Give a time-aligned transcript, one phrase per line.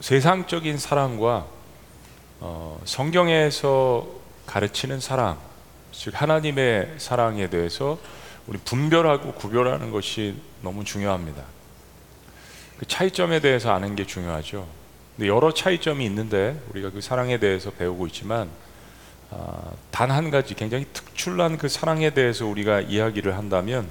[0.00, 1.46] 세상적인 사랑과
[2.40, 4.06] 어, 성경에서
[4.46, 5.38] 가르치는 사랑,
[5.92, 7.98] 즉 하나님의 사랑에 대해서
[8.46, 11.42] 우리 분별하고 구별하는 것이 너무 중요합니다.
[12.78, 14.68] 그 차이점에 대해서 아는 게 중요하죠.
[15.16, 18.50] 근데 여러 차이점이 있는데 우리가 그 사랑에 대해서 배우고 있지만
[19.30, 23.88] 아, 단한 가지 굉장히 특출난 그 사랑에 대해서 우리가 이야기를 한다면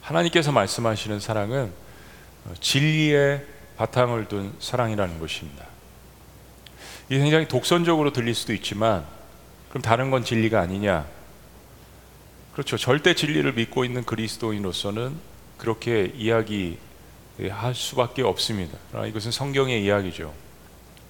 [0.00, 1.72] 하나님께서 말씀하시는 사랑은
[2.44, 5.66] 어, 진리의 바탕을 둔 사랑이라는 것입니다.
[7.08, 9.04] 이게 굉장히 독선적으로 들릴 수도 있지만
[9.68, 11.06] 그럼 다른 건 진리가 아니냐?
[12.52, 12.76] 그렇죠.
[12.76, 15.16] 절대 진리를 믿고 있는 그리스도인으로서는
[15.58, 18.78] 그렇게 이야기할 수밖에 없습니다.
[19.06, 20.32] 이것은 성경의 이야기죠.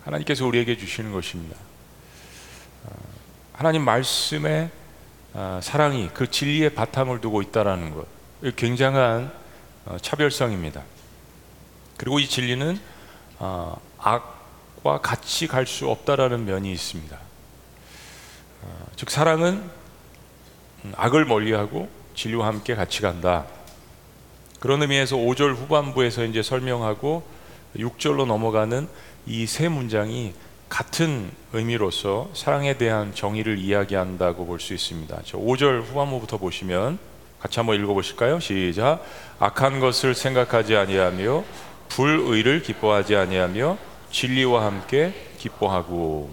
[0.05, 1.57] 하나님께서 우리에게 주시는 것입니다.
[2.87, 2.91] 아,
[3.53, 4.71] 하나님 말씀의
[5.35, 8.07] 아, 사랑이 그 진리의 바탕을 두고 있다라는 것,
[8.57, 9.33] 굉장한
[9.87, 10.83] 어, 차별성입니다.
[11.97, 12.79] 그리고 이 진리는
[13.39, 17.19] 아, 악과 같이 갈 수 없다라는 면이 있습니다.
[18.97, 19.63] 즉 사랑은
[20.85, 23.45] 음, 악을 멀리하고 진리와 함께 같이 간다.
[24.61, 27.23] 그런 의미에서 5절 후반부에서 이제 설명하고
[27.77, 28.89] 6절로 넘어가는
[29.27, 30.33] 이 세 문장이
[30.69, 35.17] 같은 의미로서 사랑에 대한 정의를 이야기한다고 볼 수 있습니다.
[35.23, 36.99] 5절 후반부부터 보시면
[37.41, 38.41] 같이 한번 읽어보실까요?
[38.41, 39.05] 시작.
[39.39, 41.45] 악한 것을 생각하지 아니하며
[41.89, 43.79] 불의를 기뻐하지 아니하며
[44.11, 46.33] 진리와 함께 기뻐하고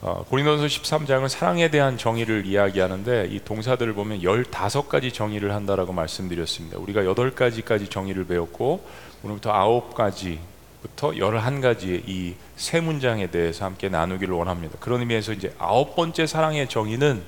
[0.00, 6.78] 어, 고린도서 13장은 사랑에 대한 정의를 이야기하는데 이 동사들을 보면 15가지 정의를 한다라고 말씀드렸습니다.
[6.78, 8.84] 우리가 8가지까지 정의를 배웠고
[9.22, 14.76] 오늘부터 9가지부터 11가지의 이 세 문장에 대해서 함께 나누기를 원합니다.
[14.80, 17.22] 그런 의미에서 이제 아홉 번째 사랑의 정의는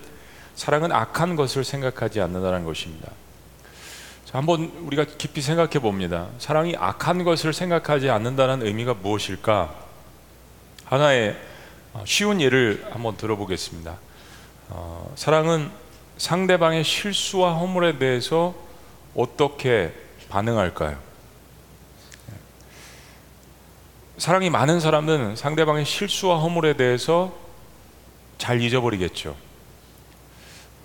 [0.55, 3.11] 사랑은 악한 것을 생각하지 않는다는 것입니다.
[4.27, 6.27] 자, 한번 우리가 깊이 생각해 봅니다.
[6.41, 9.73] 사랑이 악한 것을 생각하지 않는다는 의미가 무엇일까?
[10.85, 11.37] 하나의
[11.93, 13.97] 어, 쉬운 예를 한번 들어보겠습니다.
[14.71, 15.71] 어, 사랑은
[16.19, 18.57] 상대방의 실수와 허물에 대해서
[19.15, 19.95] 어떻게
[20.29, 20.99] 반응할까요?
[24.19, 27.33] 사랑이 많은 사람은 상대방의 실수와 허물에 대해서
[28.39, 29.37] 잘 잊어버리겠죠.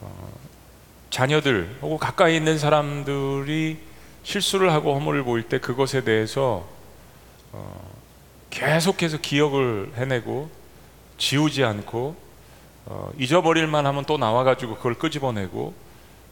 [0.02, 0.31] 어,
[1.12, 3.78] 자녀들 혹은 가까이 있는 사람들이
[4.24, 6.66] 실수를 하고 허물을 보일 때 그것에 대해서
[7.52, 7.92] 어,
[8.50, 10.50] 계속해서 기억을 해내고
[11.18, 12.16] 지우지 않고
[12.86, 15.74] 어, 잊어버릴 만 하면 또 나와가지고 그걸 끄집어내고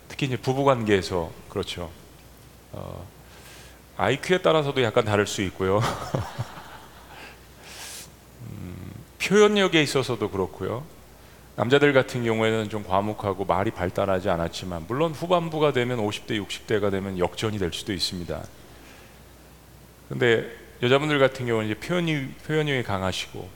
[0.08, 1.92] 특히 이제 부부관계에서 그렇죠.
[2.72, 3.06] 어,
[3.98, 5.82] IQ에 따라서도 약간 다를 수 있고요.
[8.48, 10.86] 음, 표현력에 있어서도 그렇고요.
[11.60, 17.60] 남자들 같은 경우에는 좀 과묵하고 말이 발달하지 않았지만 물론 후반부가 되면 50대 60대가 되면 역전이
[17.60, 18.42] 될 수도 있습니다.
[20.08, 20.50] 근데
[20.82, 23.50] 여자분들 같은 경우는 이제 표현이 표현력이 강하시고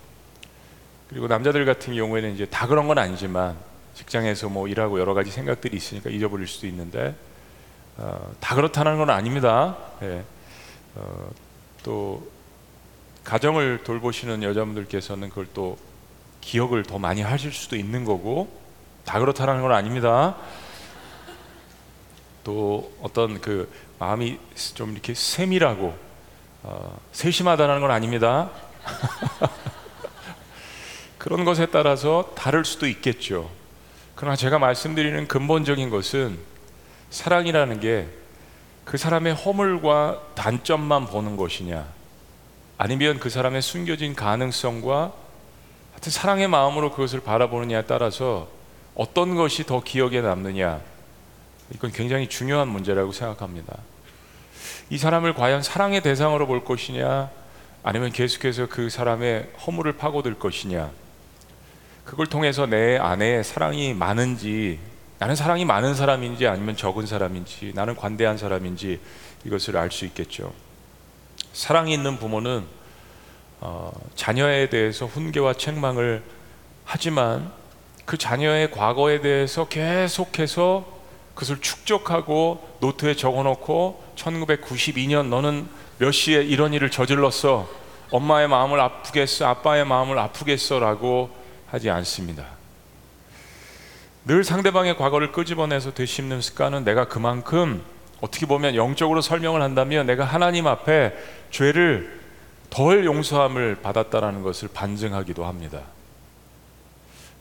[1.07, 3.55] 그리고 남자들 같은 경우에는 이제 다 그런 건 아니지만
[3.93, 7.15] 직장에서 뭐 일하고 여러 가지 생각들이 있으니까 잊어버릴 수도 있는데
[7.95, 9.77] 어, 다 그렇다는 건 아닙니다.
[10.01, 10.23] 예.
[10.95, 11.29] 어,
[11.83, 12.29] 또
[13.23, 15.77] 가정을 돌보시는 여자분들께서는 그걸 또
[16.43, 18.49] 기억을 더 많이 하실 수도 있는 거고
[19.05, 20.35] 다 그렇다는 건 아닙니다.
[22.43, 24.37] 또 어떤 그 마음이
[24.75, 25.95] 좀 이렇게 세밀하고
[26.63, 28.51] 어, 세심하다는 건 아닙니다.
[31.17, 33.49] 그런 것에 따라서 다를 수도 있겠죠.
[34.15, 36.37] 그러나 제가 말씀드리는 근본적인 것은
[37.09, 38.23] 사랑이라는 게
[38.85, 41.87] 그 사람의 허물과 단점만 보는 것이냐,
[42.77, 45.13] 아니면 그 사람의 숨겨진 가능성과
[46.03, 48.49] 하여튼 사랑의 마음으로 그것을 바라보느냐에 따라서
[48.93, 50.81] 어떤 것이 더 기억에 남느냐,
[51.73, 53.77] 이건 굉장히 중요한 문제라고 생각합니다.
[54.89, 57.29] 이 사람을 과연 사랑의 대상으로 볼 것이냐,
[57.83, 60.91] 아니면 계속해서 그 사람의 허물을 파고들 것이냐,
[62.03, 64.79] 그걸 통해서 내 안에 사랑이 많은지
[65.19, 68.99] 나는 사랑이 많은 사람인지 아니면 적은 사람인지 나는 관대한 사람인지
[69.45, 70.53] 이것을 알 수 있겠죠.
[71.53, 72.65] 사랑이 있는 부모는
[73.65, 76.21] 어, 자녀에 대해서 훈계와 책망을
[76.83, 77.49] 하지만
[78.03, 80.85] 그 자녀의 과거에 대해서 계속해서
[81.33, 87.69] 그것을 축적하고 노트에 적어놓고 1992년 너는 몇 시에 이런 일을 저질렀어?
[88.11, 89.47] 엄마의 마음을 아프게 했어?
[89.47, 91.29] 아빠의 마음을 아프게 했어라고
[91.67, 92.45] 하지 않습니다.
[94.25, 97.81] 늘 상대방의 과거를 끄집어내서 되씹는 습관은 내가 그만큼
[98.19, 101.13] 어떻게 보면 영적으로 설명을 한다면 내가 하나님 앞에
[101.49, 102.22] 죄를
[102.73, 105.81] 덜 용서함을 받았다라는 것을 반증하기도 합니다.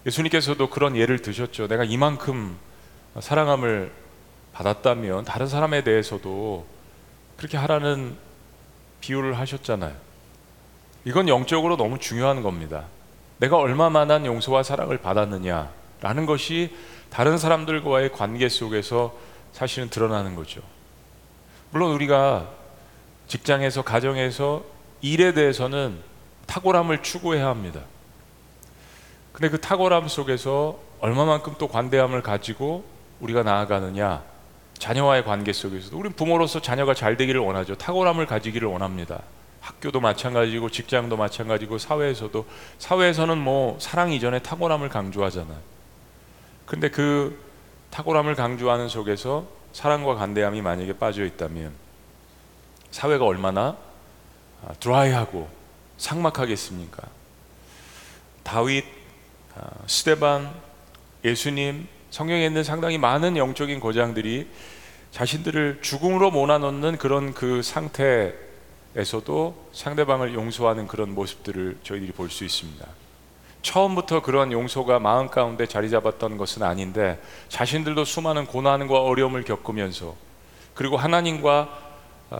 [0.05, 1.69] 예수님께서도 그런 예를 드셨죠.
[1.69, 2.59] 내가 이만큼
[3.19, 3.93] 사랑함을
[4.53, 6.67] 받았다면 다른 사람에 대해서도
[7.39, 8.15] 그렇게 하라는
[9.01, 9.95] 비유를 하셨잖아요.
[11.07, 12.85] 이건 영적으로 너무 중요한 겁니다.
[13.39, 16.77] 내가 얼마만한 용서와 사랑을 받았느냐라는 것이
[17.09, 19.17] 다른 사람들과의 관계 속에서
[19.53, 20.61] 사실은 드러나는 거죠.
[21.71, 22.51] 물론 우리가
[23.29, 24.72] 직장에서 가정에서
[25.03, 25.99] 일에 대해서는
[26.47, 27.81] 탁월함을 추구해야 합니다.
[29.33, 32.85] 근데 그 탁월함 속에서 얼마만큼 또 관대함을 가지고
[33.21, 34.23] 우리가 나아가느냐
[34.79, 37.77] 자녀와의 관계 속에서도 우리 부모로서 자녀가 잘 되기를 원하죠.
[37.77, 39.23] 탁월함을 가지기를 원합니다.
[39.61, 42.47] 학교도 마찬가지고 직장도 마찬가지고 사회에서도
[42.79, 45.59] 사회에서는 뭐 사랑 이전에 탁월함을 강조하잖아요.
[46.67, 47.39] 근데 그
[47.91, 51.73] 탁월함을 강조하는 속에서 사랑과 관대함이 만약에 빠져 있다면
[52.91, 53.92] 사회가 얼마나 아,
[54.81, 55.49] 드라이하고
[55.99, 57.03] 삭막하겠습니까?
[58.43, 58.85] 다윗,
[59.55, 60.53] 아, 스테반,
[61.25, 64.49] 예수님, 성경에 있는 상당히 많은 영적인 고장들이
[65.13, 68.35] 자신들을 죽음으로 몰아넣는 그런 그 상태에서도
[69.73, 72.87] 상대방을 용서하는 그런 모습들을 저희들이 볼 수 있습니다.
[73.63, 80.17] 처음부터 그런 용서가 마음 가운데 자리 잡았던 것은 아닌데 자신들도 수많은 고난과 어려움을 겪으면서
[80.75, 81.92] 그리고 하나님과 아,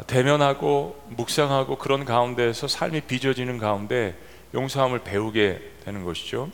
[0.07, 4.17] 대면하고 묵상하고 그런 가운데에서 삶이 빚어지는 가운데
[4.55, 6.51] 용서함을 배우게 되는 것이죠.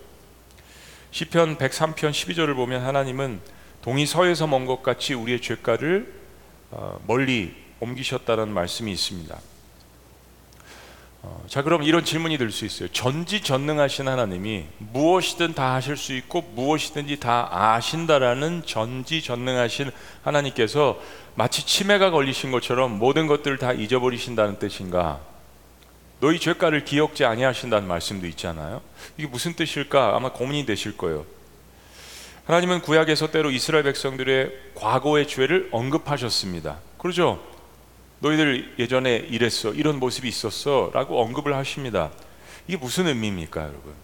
[1.10, 3.40] 시편 103편 12절을 보면 하나님은
[3.82, 6.12] 동이 서에서 먼 것 같이 우리의 죄가를
[6.70, 9.38] 어, 멀리 옮기셨다는 말씀이 있습니다.
[11.22, 12.88] 어, 자 그럼 이런 질문이 들 수 있어요.
[12.88, 19.90] 전지전능하신 하나님이 무엇이든 다 하실 수 있고 무엇이든지 다 아신다라는 전지전능하신
[20.22, 21.00] 하나님께서
[21.38, 25.20] 마치 치매가 걸리신 것처럼 모든 것들을 다 잊어버리신다는 뜻인가?
[26.18, 28.82] 너희 죄가를 기억지 아니하신다는 말씀도 있잖아요.
[29.16, 30.16] 이게 무슨 뜻일까?
[30.16, 31.24] 아마 고민이 되실 거예요.
[32.46, 36.78] 하나님은 구약에서 때로 이스라엘 백성들의 과거의 죄를 언급하셨습니다.
[36.98, 37.40] 그러죠?
[38.18, 42.10] 너희들 예전에 이랬어, 이런 모습이 있었어 라고 언급을 하십니다.
[42.66, 43.94] 이게 무슨 의미입니까, 여러분?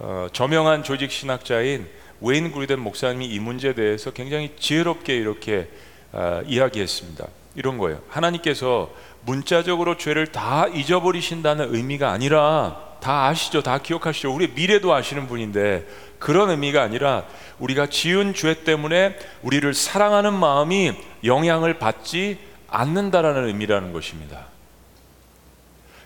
[0.00, 1.88] 어, 저명한 조직 신학자인
[2.20, 5.68] 웨인 그리덴 목사님이 이 문제에 대해서 굉장히 지혜롭게 이렇게
[6.12, 7.26] 어, 이야기했습니다.
[7.54, 8.00] 이런 거예요.
[8.08, 8.90] 하나님께서
[9.24, 14.32] 문자적으로 죄를 다 잊어버리신다는 의미가 아니라 다 아시죠, 다 기억하시죠.
[14.32, 15.86] 우리 미래도 아시는 분인데
[16.18, 17.24] 그런 의미가 아니라
[17.58, 20.92] 우리가 지은 죄 때문에 우리를 사랑하는 마음이
[21.24, 24.46] 영향을 받지 않는다라는 의미라는 것입니다.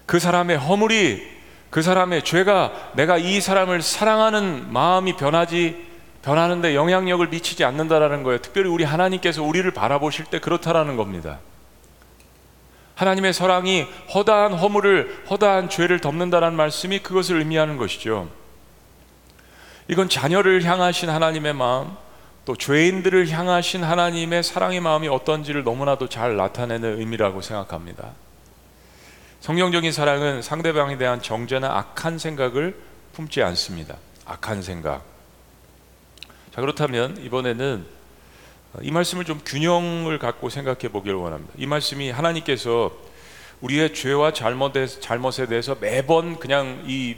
[0.07, 1.41] 그 사람의 허물이
[1.71, 5.89] 그 사람의 죄가 내가 이 사람을 사랑하는 마음이 변하지
[6.22, 8.40] 변하는데 영향력을 미치지 않는다라는 거예요.
[8.40, 11.38] 특별히 우리 하나님께서 우리를 바라보실 때 그렇다라는 겁니다.
[12.94, 18.28] 하나님의 사랑이 허다한 허물을 허다한 죄를 덮는다라는 말씀이 그것을 의미하는 것이죠.
[19.88, 21.96] 이건 자녀를 향하신 하나님의 마음,
[22.44, 28.11] 또 죄인들을 향하신 하나님의 사랑의 마음이 어떤지를 너무나도 잘 나타내는 의미라고 생각합니다.
[29.40, 32.78] 성경적인 사랑은 상대방에 대한 정죄나 악한 생각을
[33.14, 33.96] 품지 않습니다.
[34.26, 35.10] 악한 생각.
[36.55, 37.85] 자, 그렇다면 이번에는
[38.82, 41.52] 이 말씀을 좀 균형을 갖고 생각해 보기를 원합니다.
[41.56, 42.93] 이 말씀이 하나님께서
[43.61, 44.87] 우리의 죄와 잘못에,
[45.49, 47.14] 대해서 매번 그냥 이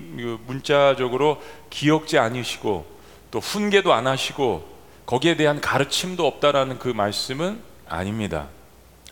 [0.46, 1.40] 문자적으로
[1.70, 2.84] 기억지 않으시고
[3.31, 4.69] 또 훈계도 안 하시고
[5.06, 8.49] 거기에 대한 가르침도 없다라는 그 말씀은 아닙니다.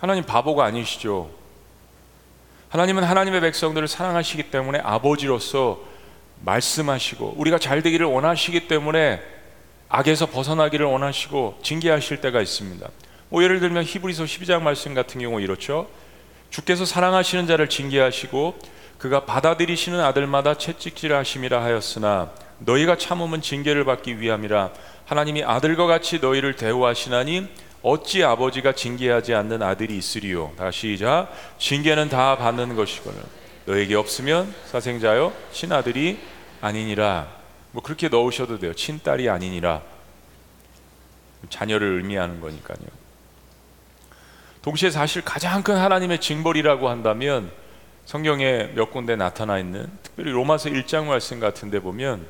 [0.00, 1.30] 하나님 바보가 아니시죠.
[2.68, 5.80] 하나님은 하나님의 백성들을 사랑하시기 때문에 아버지로서
[6.42, 9.39] 말씀하시고 우리가 잘 되기를 원하시기 때문에
[9.90, 12.88] 악에서 벗어나기를 원하시고 징계하실 때가 있습니다.
[13.28, 15.88] 뭐 예를 들면 히브리서 12장 말씀 같은 경우 이렇죠.
[16.48, 18.58] 주께서 사랑하시는 자를 징계하시고
[18.98, 24.70] 그가 받아들이시는 아들마다 채찍질하심이라 하였으나 너희가 참음은 징계를 받기 위함이라
[25.06, 27.48] 하나님이 아들과 같이 너희를 대우하시나니
[27.82, 31.28] 어찌 아버지가 징계하지 않는 아들이 있으리요 다시 자
[31.58, 33.20] 징계는 다 받는 것이거늘
[33.64, 36.18] 너에게 없으면 사생자여 친아들이
[36.60, 37.39] 아니니라
[37.72, 38.74] 뭐 그렇게 넣으셔도 돼요.
[38.74, 39.82] 친딸이 아니니라
[41.48, 42.78] 자녀를 의미하는 거니까요.
[44.62, 47.50] 동시에 사실 가장 큰 하나님의 징벌이라고 한다면
[48.04, 52.26] 성경에 몇 군데 나타나 있는 특별히 로마서 1장 말씀 같은 데 보면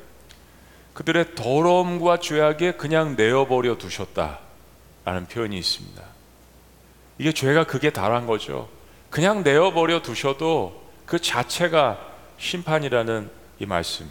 [0.93, 6.03] 그들의 더러움과 죄악에 그냥 내어버려 두셨다라는 표현이 있습니다.
[7.17, 8.69] 이게 죄가 그게 다란 거죠.
[9.09, 11.99] 그냥 내어버려 두셔도 그 자체가
[12.37, 13.29] 심판이라는
[13.59, 14.09] 이 말씀.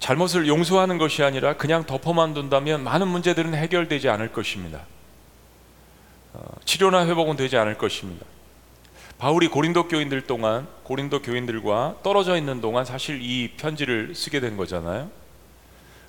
[0.00, 4.80] 잘못을 용서하는 것이 아니라 그냥 덮어만 둔다면 많은 문제들은 해결되지 않을 것입니다.
[6.32, 8.26] 어, 치료나 회복은 되지 않을 것입니다.
[9.18, 15.10] 바울이 고린도 교인들 동안 고린도 교인들과 떨어져 있는 동안 사실 이 편지를 쓰게 된 거잖아요.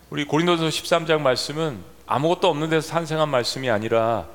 [0.10, 4.28] 우리 고린도서 13장 말씀은 아무것도 없는 데서 탄생한 말씀이 아니라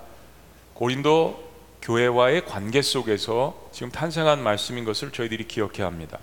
[0.74, 1.46] 고린도
[1.80, 6.18] 교회와의 관계 속에서 지금 탄생한 말씀인 것을 저희들이 기억해야 합니다.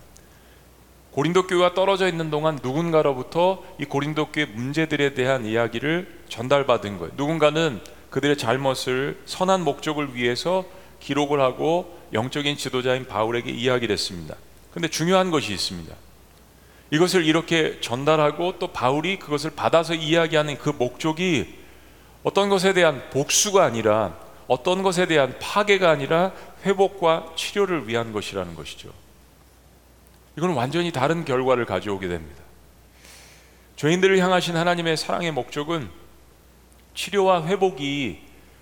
[1.13, 7.13] 고린도 교회가 떨어져 있는 동안 누군가로부터 이 고린도 교회 문제들에 대한 이야기를 전달받은 거예요.
[7.15, 7.79] 누군가는
[8.09, 10.65] 그들의 잘못을 선한 목적을 위해서
[10.99, 14.35] 기록을 하고 영적인 지도자인 바울에게 이야기를 했습니다.
[14.73, 15.95] 근데 중요한 것이 있습니다.
[16.89, 21.53] 이것을 이렇게 전달하고 또 바울이 그것을 받아서 이야기하는 그 목적이
[22.23, 24.17] 어떤 것에 대한 복수가 아니라
[24.47, 26.31] 어떤 것에 대한 파괴가 아니라
[26.65, 29.02] 회복과 치료를 위한 것이라는 것이죠.
[30.37, 32.41] 이건 완전히 다른 결과를 가져오게 됩니다.
[33.75, 35.89] 죄인들을 향하신 하나님의 사랑의 목적은
[36.95, 38.21] 치료와 회복이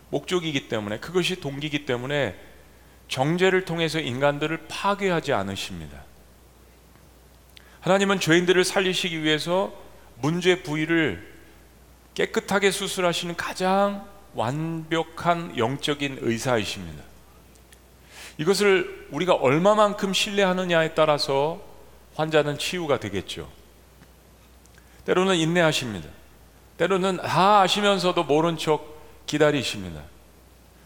[0.09, 2.35] 목적이기 때문에 그것이 동기이기 때문에
[3.07, 6.03] 정죄를 통해서 인간들을 파괴하지 않으십니다.
[7.81, 9.73] 하나님은 죄인들을 살리시기 위해서
[10.21, 11.31] 문제 부위를
[12.13, 17.10] 깨끗하게 수술하시는 가장 완벽한 영적인 의사이십니다.
[18.41, 21.61] 이것을 우리가 얼마만큼 신뢰하느냐에 따라서
[22.15, 23.47] 환자는 치유가 되겠죠.
[25.05, 26.09] 때로는 인내하십니다.
[26.77, 30.01] 때로는 다 아시면서도 모른 척 기다리십니다.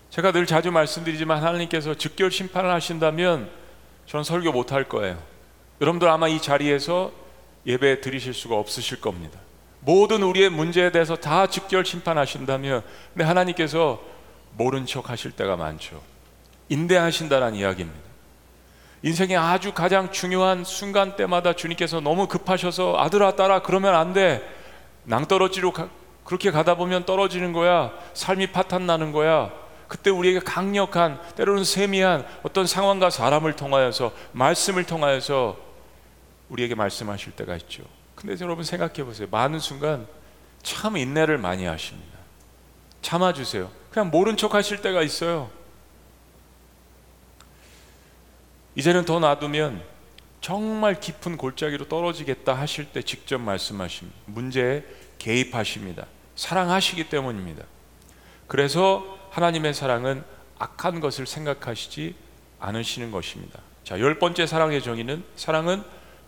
[0.10, 3.50] 제가 늘 자주 말씀드리지만 하나님께서 즉결 심판을 하신다면
[4.06, 5.18] 저는 설교 못 할 거예요.
[5.80, 7.14] 여러분들 아마 이 자리에서
[7.66, 9.40] 예배 드리실 수가 없으실 겁니다.
[9.80, 12.84] 모든 우리의 문제에 대해서 다 직결 심판하신다면
[13.14, 14.04] 근데 하나님께서
[14.58, 16.15] 모른 척 하실 때가 많죠.
[16.70, 18.06] 인대하신다는 이야기입니다.
[19.04, 24.42] 인생의 아주 가장 중요한 순간 때마다 주님께서 너무 급하셔서 아들아 딸아 그러면 안 돼.
[25.04, 25.90] 낭떠러지로 가,
[26.24, 27.92] 그렇게 가다 보면 떨어지는 거야.
[28.16, 29.52] 삶이 파탄 나는 거야.
[29.88, 35.58] 그때 우리에게 강력한 때로는 세미한 어떤 상황과 사람을 통하여서 말씀을 통하여서
[36.50, 37.84] 우리에게 말씀하실 때가 있죠.
[38.16, 39.28] 근데 여러분 생각해 보세요.
[39.30, 40.08] 많은 순간
[40.64, 42.18] 참 인내를 많이 하십니다.
[43.04, 43.70] 참아주세요.
[43.92, 45.52] 그냥 모른 척 하실 때가 있어요.
[48.76, 49.82] 이제는 더 놔두면
[50.42, 54.18] 정말 깊은 골짜기로 떨어지겠다 하실 때 직접 말씀하십니다.
[54.26, 54.84] 문제에
[55.18, 56.06] 개입하십니다.
[56.36, 57.64] 사랑하시기 때문입니다.
[58.48, 60.24] 그래서 하나님의 사랑은
[60.60, 62.16] 악한 것을 생각하시지
[62.60, 63.60] 않으시는 것입니다.
[63.84, 65.84] 자, 열 번째 사랑의 정의는 사랑은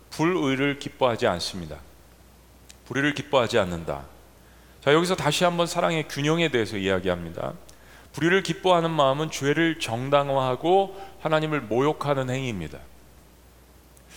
[0.09, 1.77] 불의를 기뻐하지 않습니다.
[2.85, 4.05] 불의를 기뻐하지 않는다.
[4.83, 7.53] 자, 여기서 다시 한번 사랑의 균형에 대해서 이야기합니다.
[8.17, 12.79] 불의를 기뻐하는 마음은 죄를 정당화하고 하나님을 모욕하는 행위입니다.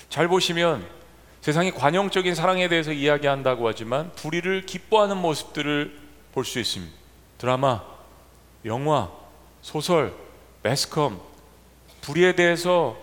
[0.08, 0.86] 잘 보시면
[1.42, 6.00] 세상이 관용적인 사랑에 대해서 이야기한다고 하지만 불의를 기뻐하는 모습들을
[6.32, 6.94] 볼 수 있습니다.
[7.36, 7.82] 드라마,
[8.64, 9.10] 영화,
[9.60, 10.14] 소설,
[10.62, 11.20] 매스컴,
[12.00, 12.96] 불의에 대해서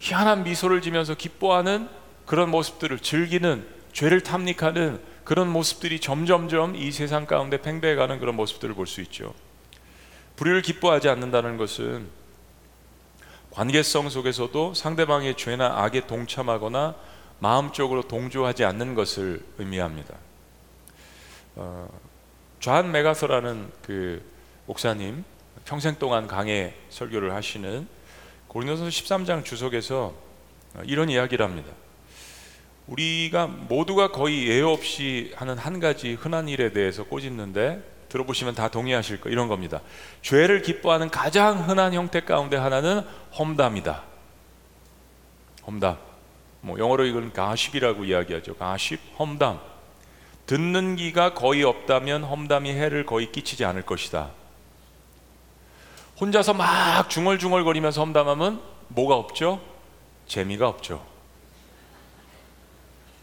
[0.00, 1.88] 희한한 미소를 지면서 기뻐하는
[2.26, 8.88] 그런 모습들을 즐기는 죄를 탐닉하는 그런 모습들이 점점점 이 세상 가운데 팽배해가는 그런 모습들을 볼
[8.88, 9.34] 수 있죠.
[10.42, 12.08] 불의를 기뻐하지 않는다는 것은
[13.52, 16.96] 관계성 속에서도 상대방의 죄나 악에 동참하거나
[17.38, 20.16] 마음적으로 동조하지 않는 것을 의미합니다.
[21.54, 21.88] 어,
[22.58, 24.20] 좌한 메가서라는 그
[24.66, 25.24] 목사님
[25.64, 27.86] 평생 동안 강해 설교를 하시는
[28.48, 30.12] 고린도서 13장 주석에서
[30.86, 31.70] 이런 이야기를 합니다.
[32.88, 39.22] 우리가 모두가 거의 예외 없이 하는 한 가지 흔한 일에 대해서 꼬집는데 들어보시면 다 동의하실
[39.22, 39.80] 거 이런 겁니다.
[40.20, 43.06] 죄를 기뻐하는 가장 흔한 형태 가운데 하나는
[43.38, 44.02] 험담이다.
[45.66, 45.96] 험담.
[46.60, 48.56] 뭐 영어로 이건 가십이라고 이야기하죠.
[48.56, 49.60] 가십, 험담.
[50.44, 54.30] 듣는 기가 거의 없다면 험담이 해를 거의 끼치지 않을 것이다.
[56.20, 59.62] 혼자서 막 중얼중얼거리면서 험담하면 뭐가 없죠?
[60.26, 61.02] 재미가 없죠.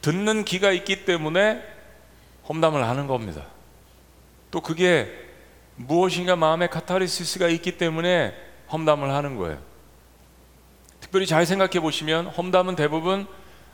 [0.02, 1.62] 듣는 귀가 있기 때문에
[2.48, 3.46] 험담을 하는 겁니다.
[4.52, 5.12] 또 그게
[5.76, 8.36] 무엇인가 마음의 카타르시스가 있기 때문에
[8.72, 9.58] 험담을 하는 거예요.
[11.00, 13.28] 특별히 잘 생각해 보시면 험담은 대부분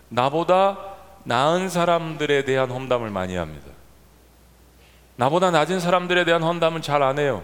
[0.10, 0.78] 나보다
[1.24, 3.68] 나은 사람들에 대한 험담을 많이 합니다.
[5.16, 7.44] 나보다 낮은 사람들에 대한 험담은 잘 안 해요.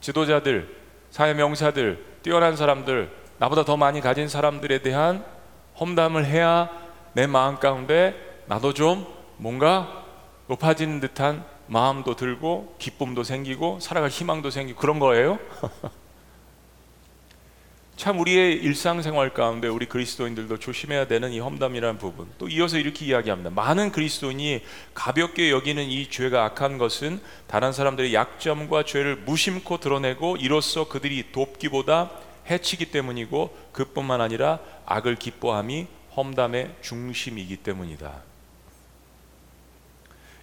[0.00, 0.76] 지도자들,
[1.10, 5.24] 사회 명사들, 뛰어난 사람들, 나보다 더 많이 가진 사람들에 대한
[5.80, 6.70] 험담을 해야
[7.14, 8.14] 내 마음 가운데
[8.46, 9.06] 나도 좀
[9.38, 10.04] 뭔가
[10.46, 15.38] 높아지는 듯한 마음도 들고 기쁨도 생기고 살아갈 희망도 생기고 그런 거예요.
[17.96, 23.50] 참 우리의 일상생활 가운데 우리 그리스도인들도 조심해야 되는 이 험담이라는 부분 또 이어서 이렇게 이야기합니다
[23.50, 24.62] 많은 그리스도인이
[24.94, 32.10] 가볍게 여기는 이 죄가 악한 것은 다른 사람들의 약점과 죄를 무심코 드러내고 이로써 그들이 돕기보다
[32.50, 38.33] 해치기 때문이고 그뿐만 아니라 악을 기뻐함이 험담의 중심이기 때문이다.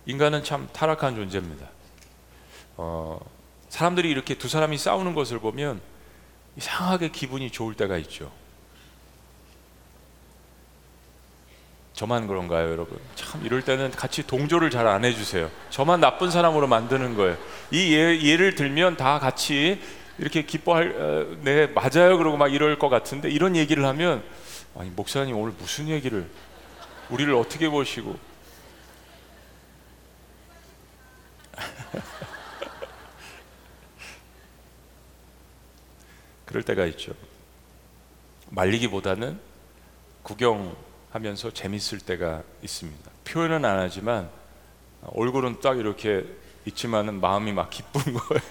[0.06, 1.68] 인간은 참 타락한 존재입니다.
[2.78, 3.20] 어,
[3.70, 5.82] 사람들이 이렇게 두 사람이 싸우는 것을 보면
[6.58, 8.32] 이상하게 기분이 좋을 때가 있죠.
[11.94, 12.98] 저만 그런가요, 여러분?
[13.16, 15.52] 참 이럴 때는 같이 동조를 잘 안 해주세요.
[15.70, 17.38] 저만 나쁜 사람으로 만드는 거예요.
[17.70, 19.80] 이 예, 예를 들면 다 같이
[20.18, 24.24] 이렇게 기뻐할, 어, 네 맞아요, 그러고 막 이럴 것 같은데 이런 얘기를 하면
[24.76, 26.28] 아니 목사님 오늘 무슨 얘기를
[27.10, 28.18] 우리를 어떻게 보시고
[36.46, 37.14] 그럴 때가 있죠.
[38.50, 39.40] 말리기보다는
[40.24, 43.12] 구경하면서 재밌을 때가 있습니다.
[43.26, 44.30] 표현은 안 하지만
[45.04, 46.26] 얼굴은 딱 이렇게
[46.66, 48.42] 있지만은 마음이 막 기쁜 거예요.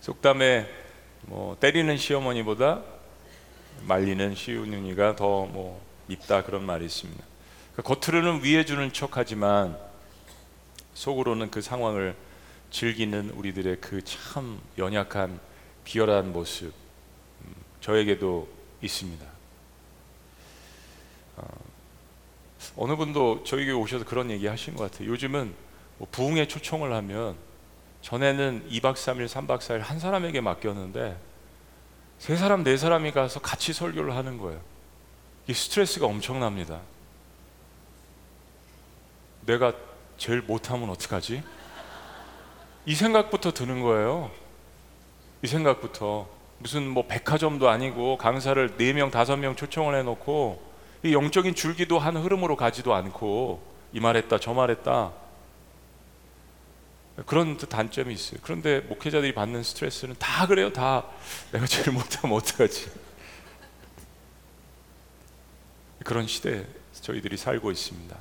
[0.00, 0.68] 속담에
[1.22, 2.82] 뭐 때리는 시어머니보다
[3.82, 7.22] 말리는 시어머니가 더 뭐 밉다 그런 말이 있습니다.
[7.72, 9.76] 그러니까 겉으로는 위해 주는 척하지만
[10.96, 12.16] 속으로는 그 상황을
[12.70, 15.38] 즐기는 우리들의 그 참 연약한
[15.84, 16.72] 비열한 모습
[17.44, 18.48] 음, 저에게도
[18.82, 19.24] 있습니다.
[21.36, 25.10] 어, 느 분도 저에게 오셔서 그런 얘기 하신 것 같아요.
[25.10, 25.54] 요즘은
[25.98, 27.36] 뭐 부흥회 초청을 하면
[28.00, 31.16] 전에는 2박 3일, 3박 4일 한 사람에게 맡겼는데
[32.18, 34.60] 세 사람, 네 사람이 가서 같이 설교를 하는 거예요.
[35.46, 36.80] 이 스트레스가 엄청납니다.
[39.44, 39.74] 내가
[40.16, 41.42] 제일 못하면 어떡하지?
[42.86, 44.30] 이 생각부터 드는 거예요.
[45.42, 50.62] 이 생각부터 무슨 뭐 백화점도 아니고 강사를 4명, 5명 초청을 해놓고
[51.02, 55.12] 이 영적인 줄기도 한 흐름으로 가지도 않고 이 말했다 저 말했다
[57.24, 58.40] 그런 단점이 있어요.
[58.42, 60.70] 그런데 목회자들이 받는 스트레스는 다 그래요.
[60.72, 61.06] 다
[61.50, 62.90] 내가 제일 못하면 어떡하지?
[66.04, 66.66] 그런 시대에
[67.00, 68.16] 저희들이 살고 있습니다.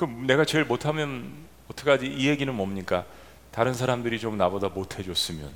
[0.00, 1.30] 그럼 내가 제일 못하면
[1.70, 2.06] 어떡하지?
[2.06, 3.04] 이 얘기는 뭡니까?
[3.50, 5.50] 다른 사람들이 좀 나보다 못해줬으면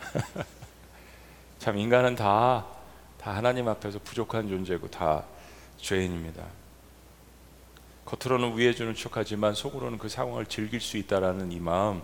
[1.58, 2.66] 참 인간은 다,
[3.16, 5.24] 다 하나님 앞에서 부족한 존재고 다
[5.78, 6.44] 죄인입니다.
[8.04, 12.02] 겉으로는 위해주는 척하지만 속으로는 그 상황을 즐길 수 있다라는 이 마음.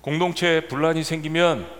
[0.00, 1.70] 공동체에 분란이 생기면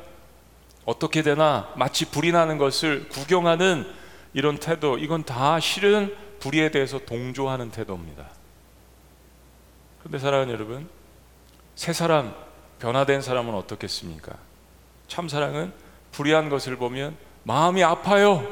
[0.85, 3.85] 어떻게 되나 마치 불이 나는 것을 구경하는
[4.33, 8.39] 이런 태도, 이건 다 실은 불의에 대해서 동조하는 태도입니다.
[10.01, 10.89] 그런데 사랑하는 여러분,
[11.75, 12.35] 새 사람,
[12.79, 14.33] 변화된 사람은 어떻겠습니까?
[15.09, 15.73] 참 사랑은
[16.13, 18.47] 불의한 것을 보면 마음이 아파요.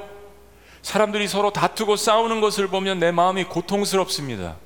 [0.82, 4.56] 사람들이 서로 다투고 싸우는 것을 보면 내 마음이 고통스럽습니다.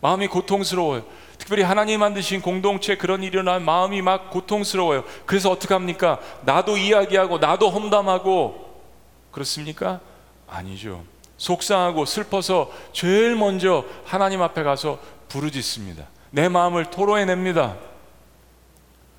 [0.00, 1.04] 마음이 고통스러워요.
[1.38, 5.04] 특별히 하나님 만드신 공동체 그런 일이 일어나면 마음이 막 고통스러워요.
[5.26, 6.20] 그래서 어떻게 합니까?
[6.42, 8.82] 나도 이야기하고 나도 험담하고
[9.30, 10.00] 그렇습니까?
[10.46, 11.04] 아니죠.
[11.36, 14.98] 속상하고 슬퍼서 제일 먼저 하나님 앞에 가서
[15.28, 16.06] 부르짖습니다.
[16.30, 17.76] 내 마음을 토로해냅니다.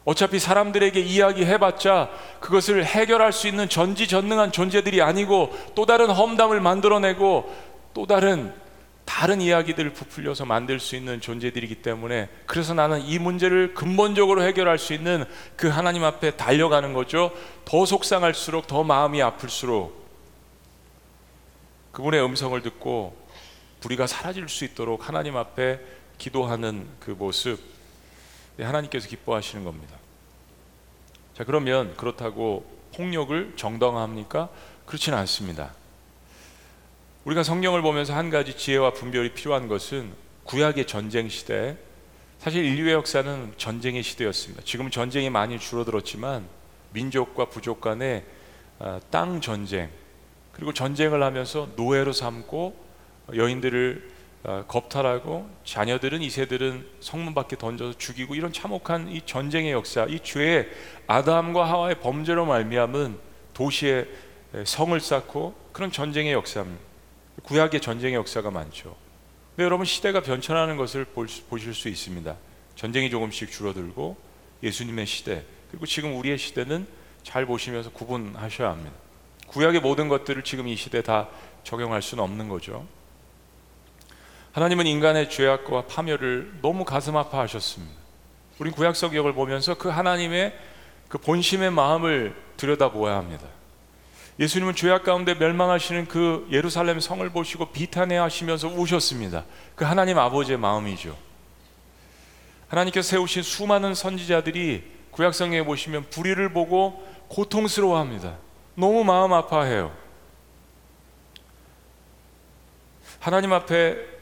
[0.05, 7.55] 어차피 사람들에게 이야기해봤자 그것을 해결할 수 있는 전지전능한 존재들이 아니고 또 다른 험담을 만들어내고
[7.93, 8.53] 또 다른
[9.05, 14.93] 다른 이야기들을 부풀려서 만들 수 있는 존재들이기 때문에 그래서 나는 이 문제를 근본적으로 해결할 수
[14.93, 17.31] 있는 그 하나님 앞에 달려가는 거죠.
[17.65, 20.07] 더 속상할수록 더 마음이 아플수록
[21.91, 23.17] 그분의 음성을 듣고
[23.81, 25.79] 불의가 사라질 수 있도록 하나님 앞에
[26.19, 27.59] 기도하는 그 모습
[28.57, 29.97] 네, 하나님께서 기뻐하시는 겁니다.
[31.33, 34.49] 자 그러면 그렇다고 폭력을 정당화합니까?
[34.85, 35.73] 그렇지는 않습니다.
[37.23, 41.77] 우리가 성경을 보면서 한 가지 지혜와 분별이 필요한 것은 구약의 전쟁 시대
[42.39, 44.63] 사실 인류의 역사는 전쟁의 시대였습니다.
[44.65, 46.47] 지금 전쟁이 많이 줄어들었지만
[46.93, 48.25] 민족과 부족 간의
[48.79, 49.89] 아, 땅 전쟁
[50.53, 52.75] 그리고 전쟁을 하면서 노예로 삼고
[53.35, 60.21] 여인들을 아, 겁탈하고 자녀들은 이세들은 성문 밖에 던져서 죽이고 이런 참혹한 이 전쟁의 역사, 이
[60.21, 60.69] 죄의
[61.07, 63.19] 아담과 하와의 범죄로 말미암은
[63.53, 64.07] 도시에
[64.65, 66.81] 성을 쌓고 그런 전쟁의 역사입니다.
[67.43, 68.95] 구약의 전쟁의 역사가 많죠.
[69.55, 72.35] 근데 여러분 시대가 변천하는 것을 보실 수 있습니다.
[72.75, 74.15] 전쟁이 조금씩 줄어들고
[74.63, 76.87] 예수님의 시대 그리고 지금 우리의 시대는
[77.23, 78.95] 잘 보시면서 구분하셔야 합니다.
[79.47, 81.27] 구약의 모든 것들을 지금 이 시대 다
[81.63, 82.87] 적용할 수는 없는 거죠.
[84.51, 87.93] 하나님은 인간의 죄악과 파멸을 너무 가슴 아파하셨습니다.
[88.59, 90.57] 우리 구약 성경을 보면서 그 하나님의
[91.07, 93.45] 그 본심의 마음을 들여다보아야 합니다.
[94.39, 99.43] 예수님은 죄악 가운데 멸망하시는 그 예루살렘 성을 보시고 비탄해 하시면서 우셨습니다.
[99.75, 101.15] 그 하나님 아버지의 마음이죠.
[102.69, 108.37] 하나님께서 세우신 수많은 선지자들이 구약성경에 보시면 불의를 보고 고통스러워합니다.
[108.75, 109.93] 너무 마음 아파해요.
[113.19, 114.18] 하나님 앞에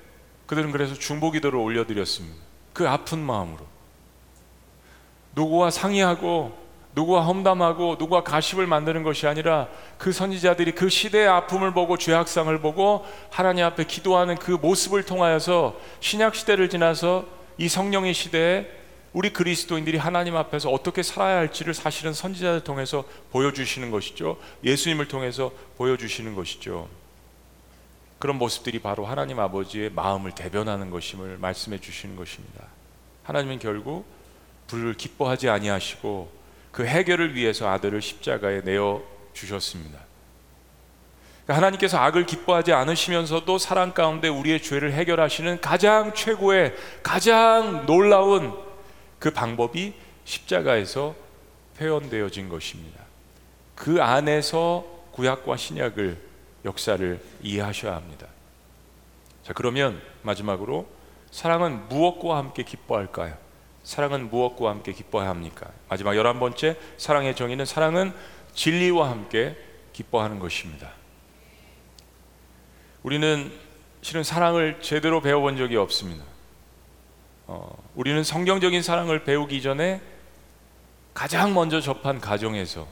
[0.47, 2.36] 그들은 그래서 중보기도를 올려드렸습니다.
[2.73, 3.65] 그 아픈 마음으로
[5.36, 9.67] 누구와 상의하고 누구와 험담하고 누구와 가십을 만드는 것이 아니라
[9.99, 16.33] 그 선지자들이 그 시대의 아픔을 보고 죄악상을 보고 하나님 앞에 기도하는 그 모습을 통하여서 신약
[16.33, 17.25] 시대를 지나서
[17.60, 18.67] 이 성령의 시대에
[19.13, 24.38] 우리 그리스도인들이 하나님 앞에서 어떻게 살아야 할지를 사실은 선지자를 통해서 보여주시는 것이죠.
[24.63, 26.88] 예수님을 통해서 보여주시는 것이죠.
[28.19, 32.65] 그런 모습들이 바로 하나님 아버지의 마음을 대변하는 것임을 말씀해 주시는 것입니다.
[33.23, 34.06] 하나님은 결국
[34.67, 36.32] 불을 기뻐하지 아니하시고
[36.71, 39.03] 그 해결을 위해서 아들을 십자가에 내어
[39.34, 39.99] 주셨습니다.
[41.43, 48.53] 그러니까 하나님께서 악을 기뻐하지 않으시면서도 사랑 가운데 우리의 죄를 해결하시는 가장 최고의 가장 놀라운
[49.19, 49.93] 그 방법이
[50.25, 51.15] 십자가에서
[51.77, 52.99] 표현되어진 것입니다.
[53.75, 56.26] 그 안에서 구약과 신약을
[56.67, 58.27] 역사를 이해하셔야 합니다.
[59.43, 60.88] 자, 그러면 마지막으로
[61.32, 63.36] 사랑은 무엇과 함께 기뻐할까요?
[63.84, 65.71] 사랑은 무엇과 함께 기뻐해야 합니까?
[65.89, 68.13] 마지막 열한 번째 사랑의 정의는 사랑은
[68.53, 69.56] 진리와 함께
[69.93, 70.91] 기뻐하는 것입니다.
[73.03, 73.51] 우리는
[74.01, 76.23] 실은 사랑을 제대로 배워본 적이 없습니다.
[77.45, 80.01] 어, 우리는 성경적인 사랑을 배우기 전에
[81.13, 82.86] 가장 먼저 접한 가정에서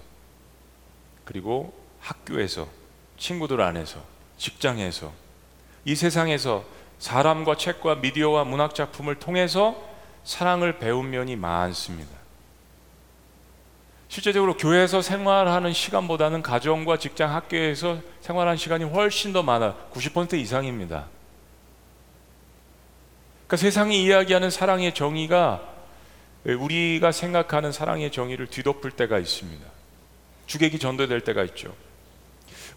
[1.26, 2.70] 그리고 학교에서
[3.18, 4.00] 친구들 안에서
[4.38, 5.12] 직장에서
[5.86, 6.66] 이 세상에서
[7.00, 9.76] 사람과 책과 미디어와 문학 작품을 통해서
[10.24, 12.10] 사랑을 배운 면이 많습니다.
[14.08, 21.08] 실제적으로 교회에서 생활하는 시간보다는 가정과 직장, 학교에서 생활하는 시간이 훨씬 더 많아 90% 이상입니다.
[23.46, 25.62] 그러니까 세상이 이야기하는 사랑의 정의가
[26.46, 29.66] 우리가 생각하는 사랑의 정의를 뒤덮을 때가 있습니다.
[30.48, 31.76] 주객이 전도될 때가 있죠.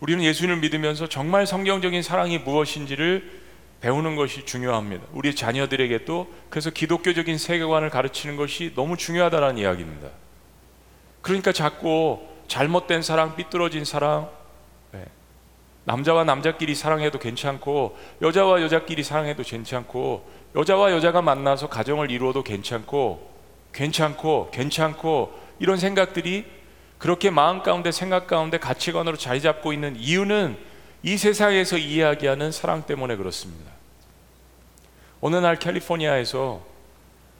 [0.00, 3.48] 우리는 예수님을 믿으면서 정말 성경적인 사랑이 무엇인지를
[3.80, 5.04] 배우는 것이 중요합니다.
[5.12, 10.08] 우리 자녀들에게도 그래서 기독교적인 세계관을 가르치는 것이 너무 중요하다는 이야기입니다.
[11.22, 14.30] 그러니까 자꾸 잘못된 사랑, 삐뚤어진 사랑,
[14.92, 15.04] 네.
[15.84, 23.30] 남자와 남자끼리 사랑해도 괜찮고 여자와 여자끼리 사랑해도 괜찮고 여자와 여자가 만나서 가정을 이루어도 괜찮고
[23.72, 26.46] 괜찮고 괜찮고 이런 생각들이
[26.98, 30.58] 그렇게 마음 가운데 생각 가운데 가치관으로 자리 잡고 있는 이유는
[31.02, 33.70] 이 세상에서 이야기하는 사랑 때문에 그렇습니다.
[35.20, 36.60] 어느 날 캘리포니아에서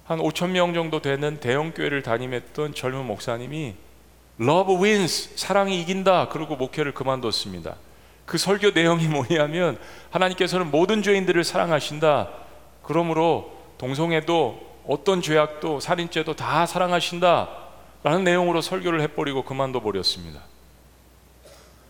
[0.05, 3.75] 한 5천 명 정도 되는 대형 교회를 담임했던 젊은 목사님이
[4.41, 7.77] Love wins 사랑이 이긴다 그러고 목회를 그만뒀습니다.
[8.25, 9.79] 그 설교 내용이 뭐냐면
[10.11, 12.29] 하나님께서는 모든 죄인들을 사랑하신다.
[12.83, 17.68] 그러므로 동성애도 어떤 죄악도 살인죄도 다 사랑하신다.
[18.03, 20.43] 라는 내용으로 설교를 해버리고 그만둬 버렸습니다.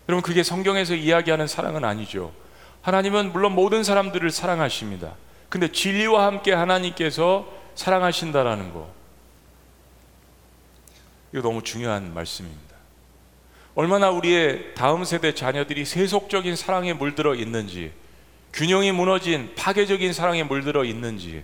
[0.07, 2.33] 여러분 그게 성경에서 이야기하는 사랑은 아니죠.
[2.81, 5.13] 하나님은 물론 모든 사람들을 사랑하십니다.
[5.49, 8.89] 근데 진리와 함께 하나님께서 사랑하신다라는 거.
[11.31, 12.75] 이거 너무 중요한 말씀입니다.
[13.75, 17.91] 얼마나 우리의 다음 세대 자녀들이 세속적인 사랑에 물들어 있는지,
[18.53, 21.43] 균형이 무너진 파괴적인 사랑에 물들어 있는지,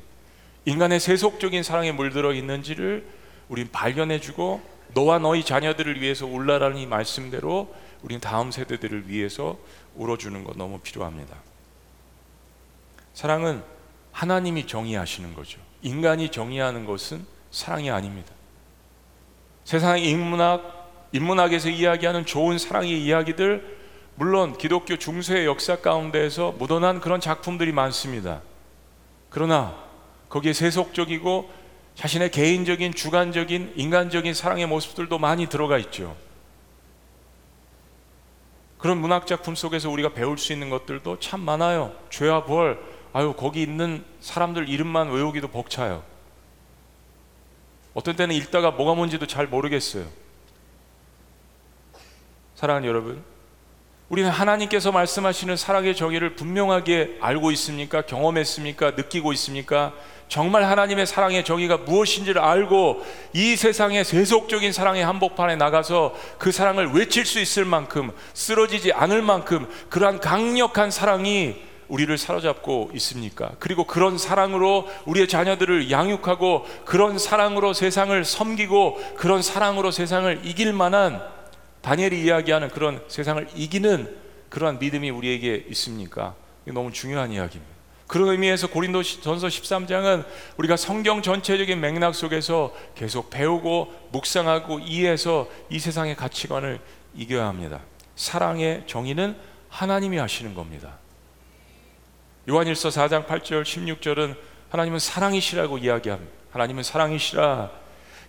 [0.65, 3.05] 인간의 세속적인 사랑에 물들어 있는지를
[3.49, 4.61] 우린 발견해주고
[4.93, 9.57] 너와 너희 자녀들을 위해서 울라라는 이 말씀대로 우리는 다음 세대들을 위해서
[9.95, 11.35] 울어주는 것 너무 필요합니다.
[13.13, 13.63] 사랑은
[14.11, 15.59] 하나님이 정의하시는 거죠.
[15.81, 18.31] 인간이 정의하는 것은 사랑이 아닙니다.
[19.65, 23.75] 세상의 인문학, 인문학에서 이야기하는 좋은 사랑의 이야기들,
[24.15, 28.41] 물론 기독교 중세의 역사 가운데에서 묻어난 그런 작품들이 많습니다.
[29.29, 29.75] 그러나
[30.29, 31.49] 거기에 세속적이고
[31.95, 36.15] 자신의 개인적인 주관적인 인간적인 사랑의 모습들도 많이 들어가 있죠.
[38.77, 41.95] 그런 문학 작품 속에서 우리가 배울 수 있는 것들도 참 많아요.
[42.09, 42.79] 죄와 벌,
[43.13, 46.03] 아유 거기 있는 사람들 이름만 외우기도 벅차요.
[47.93, 50.05] 어떤 때는 읽다가 뭐가 뭔지도 잘 모르겠어요.
[52.55, 53.23] 사랑하는 여러분,
[54.09, 58.01] 우리는 하나님께서 말씀하시는 사랑의 정의를 분명하게 알고 있습니까?
[58.01, 58.91] 경험했습니까?
[58.91, 59.93] 느끼고 있습니까?
[60.27, 67.25] 정말 하나님의 사랑의 정의가 무엇인지를 알고 이 세상의 세속적인 사랑의 한복판에 나가서 그 사랑을 외칠
[67.25, 71.55] 수 있을 만큼 쓰러지지 않을 만큼 그러한 강력한 사랑이
[71.87, 73.51] 우리를 사로잡고 있습니까?
[73.59, 81.21] 그리고 그런 사랑으로 우리의 자녀들을 양육하고 그런 사랑으로 세상을 섬기고 그런 사랑으로 세상을 이길 만한
[81.81, 84.17] 다니엘이 이야기하는 그런 세상을 이기는
[84.49, 86.33] 그러한 믿음이 우리에게 있습니까?
[86.65, 87.74] 너무 중요한 이야기입니다.
[88.07, 90.25] 그런 의미에서 고린도 전서 13장은
[90.57, 96.79] 우리가 성경 전체적인 맥락 속에서 계속 배우고 묵상하고 이해해서 이 세상의 가치관을
[97.15, 97.81] 이겨야 합니다.
[98.15, 99.35] 사랑의 정의는
[99.69, 100.99] 하나님이 하시는 겁니다.
[102.47, 104.37] 요한일서 4장 8절 16절은
[104.69, 106.31] 하나님은 사랑이시라고 이야기합니다.
[106.51, 107.71] 하나님은 사랑이시라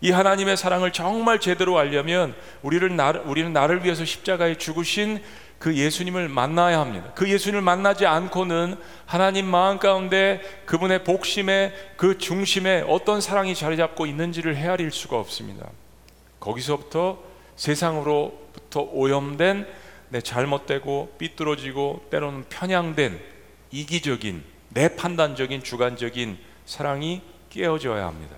[0.01, 5.23] 이 하나님의 사랑을 정말 제대로 알려면 우리를 나, 우리는 나를 위해서 십자가에 죽으신
[5.59, 7.13] 그 예수님을 만나야 합니다.
[7.15, 14.07] 그 예수님을 만나지 않고는 하나님 마음 가운데 그분의 복심에 그 중심에 어떤 사랑이 자리 잡고
[14.07, 15.69] 있는지를 헤아릴 수가 없습니다.
[16.41, 17.19] 거기서부터
[17.57, 19.67] 세상으로부터 오염된
[20.11, 23.21] 내 잘못되고 삐뚤어지고 때로는 편향된
[23.71, 28.37] 이기적인 내 판단적인 주관적인 사랑이 깨어져야 합니다.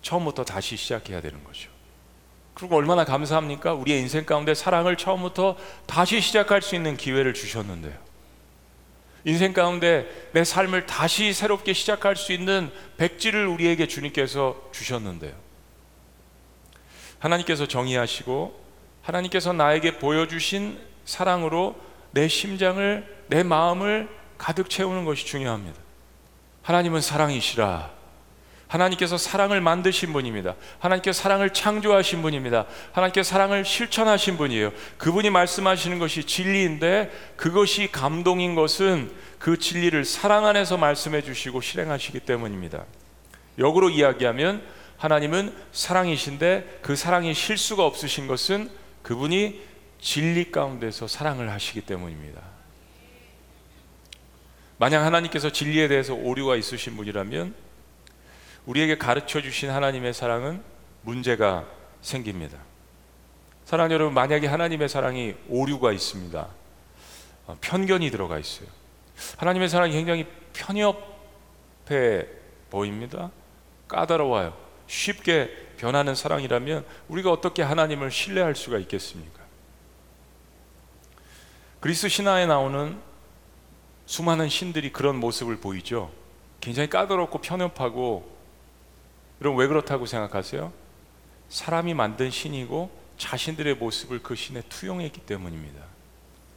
[0.00, 1.71] 처음부터 다시 시작해야 되는 거죠.
[2.54, 3.74] 그리고 얼마나 감사합니까?
[3.74, 7.94] 우리의 인생 가운데 사랑을 처음부터 다시 시작할 수 있는 기회를 주셨는데요.
[9.24, 15.32] 인생 가운데 내 삶을 다시 새롭게 시작할 수 있는 백지를 우리에게 주님께서 주셨는데요.
[17.20, 18.60] 하나님께서 정의하시고
[19.02, 21.76] 하나님께서 나에게 보여주신 사랑으로
[22.10, 25.80] 내 심장을, 내 마음을 가득 채우는 것이 중요합니다.
[26.62, 28.01] 하나님은 사랑이시라.
[28.72, 30.54] 하나님께서 사랑을 만드신 분입니다.
[30.78, 32.64] 하나님께서 사랑을 창조하신 분입니다.
[32.92, 34.72] 하나님께서 사랑을 실천하신 분이에요.
[34.96, 42.84] 그분이 말씀하시는 것이 진리인데 그것이 감동인 것은 그 진리를 사랑 안에서 말씀해 주시고 실행하시기 때문입니다.
[43.58, 44.62] 역으로 이야기하면
[44.96, 48.70] 하나님은 사랑이신데 그 사랑이 실수가 없으신 것은
[49.02, 49.60] 그분이
[50.00, 52.40] 진리 가운데서 사랑을 하시기 때문입니다.
[54.78, 57.61] 만약 하나님께서 진리에 대해서 오류가 있으신 분이라면
[58.66, 60.62] 우리에게 가르쳐 주신 하나님의 사랑은
[61.02, 61.66] 문제가
[62.00, 62.58] 생깁니다.
[63.64, 66.48] 사랑 여러분, 만약에 하나님의 사랑이 오류가 있습니다.
[67.46, 68.68] 어, 편견이 들어가 있어요.
[69.36, 72.26] 하나님의 사랑이 굉장히 편협해
[72.70, 73.30] 보입니다.
[73.88, 74.56] 까다로워요.
[74.86, 79.40] 쉽게 변하는 사랑이라면 우리가 어떻게 하나님을 신뢰할 수가 있겠습니까?
[81.80, 82.96] 그리스 신화에 나오는
[84.06, 86.10] 수많은 신들이 그런 모습을 보이죠.
[86.60, 88.30] 굉장히 까다롭고 편협하고
[89.42, 90.72] 여러분 왜 그렇다고 생각하세요?
[91.48, 95.82] 사람이 만든 신이고 자신들의 모습을 그 신에 투영했기 때문입니다.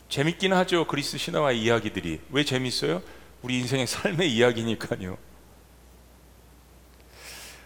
[0.08, 0.86] 재밌긴 하죠.
[0.86, 2.22] 그리스 신화와 이야기들이.
[2.30, 3.02] 왜 재밌어요?
[3.42, 5.18] 우리 인생의 삶의 이야기니까요.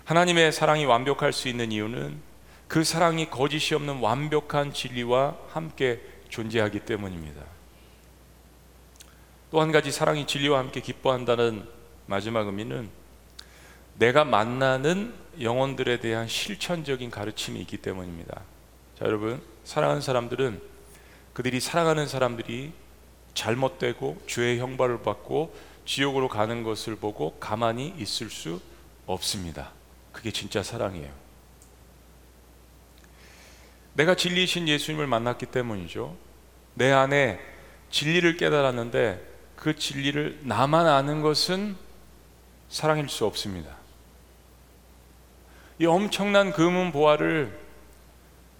[0.05, 2.21] 하나님의 사랑이 완벽할 수 있는 이유는
[2.69, 7.43] 그 사랑이 거짓이 없는 완벽한 진리와 함께 존재하기 때문입니다.
[9.51, 11.67] 또 한 가지 사랑이 진리와 함께 기뻐한다는
[12.05, 12.98] 마지막 의미는
[13.99, 18.41] 내가 만나는 영혼들에 대한 실천적인 가르침이 있기 때문입니다.
[18.97, 20.62] 자, 여러분, 사랑하는 사람들은
[21.33, 22.71] 그들이 사랑하는 사람들이
[23.33, 25.53] 잘못되고 죄의 형벌을 받고
[25.85, 28.62] 지옥으로 가는 것을 보고 가만히 있을 수
[29.05, 29.71] 없습니다.
[30.13, 31.12] 그게 진짜 사랑이에요.
[33.93, 36.15] 내가 진리이신 예수님을 만났기 때문이죠.
[36.73, 37.39] 내 안에
[37.91, 41.75] 진리를 깨달았는데 그 진리를 나만 아는 것은
[42.69, 43.78] 사랑일 수 없습니다.
[45.79, 47.57] 이 엄청난 금은 보화를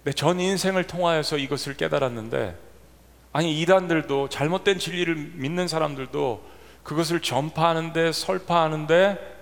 [0.04, 2.56] 내 전 인생을 통하여서 이것을 깨달았는데
[3.32, 6.42] 아니 이단들도 잘못된 진리를 믿는 사람들도
[6.82, 9.36] 그것을 전파하는데 설파하는데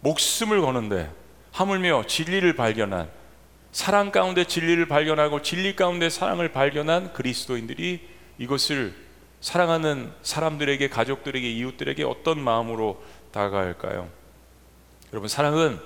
[0.00, 1.10] 목숨을 거는데
[1.52, 3.10] 하물며 진리를 발견한
[3.72, 8.08] 사랑 가운데 진리를 발견하고 진리 가운데 사랑을 발견한 그리스도인들이
[8.38, 8.94] 이것을
[9.40, 14.08] 사랑하는 사람들에게 가족들에게 이웃들에게 어떤 마음으로 다가갈까요?
[15.12, 15.78] 여러분 사랑은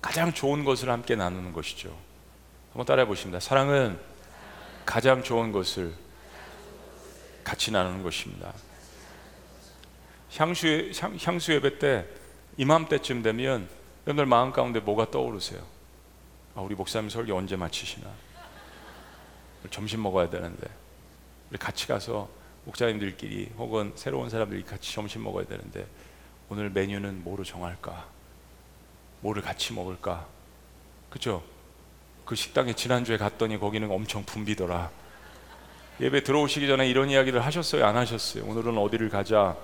[0.00, 1.96] 가장 좋은 것을 함께 나누는 것이죠.
[2.70, 3.40] 한번 따라해 보십니다.
[3.40, 3.98] 사랑은
[4.86, 5.94] 가장 좋은 것을
[7.44, 8.52] 같이 나누는 것입니다.
[10.36, 10.90] 향수
[11.24, 12.06] 향수 예배 때
[12.56, 13.68] 이맘때쯤 되면
[14.06, 15.60] 여러분들 마음 가운데 뭐가 떠오르세요?
[16.54, 18.08] 아, 우리 목사님 설교 언제 마치시나?
[19.70, 20.66] 점심 먹어야 되는데
[21.50, 22.28] 우리 같이 가서
[22.64, 25.86] 목사님들끼리 혹은 새로운 사람들이 같이 점심 먹어야 되는데
[26.48, 28.19] 오늘 메뉴는 뭐로 정할까?
[29.20, 30.26] 뭐를 같이 먹을까?
[31.10, 31.42] 그죠?
[32.24, 34.90] 그 식당에 지난주에 갔더니 거기는 엄청 붐비더라.
[36.00, 37.84] 예배 들어오시기 전에 이런 이야기를 하셨어요?
[37.84, 38.44] 안 하셨어요?
[38.44, 39.56] 오늘은 어디를 가자?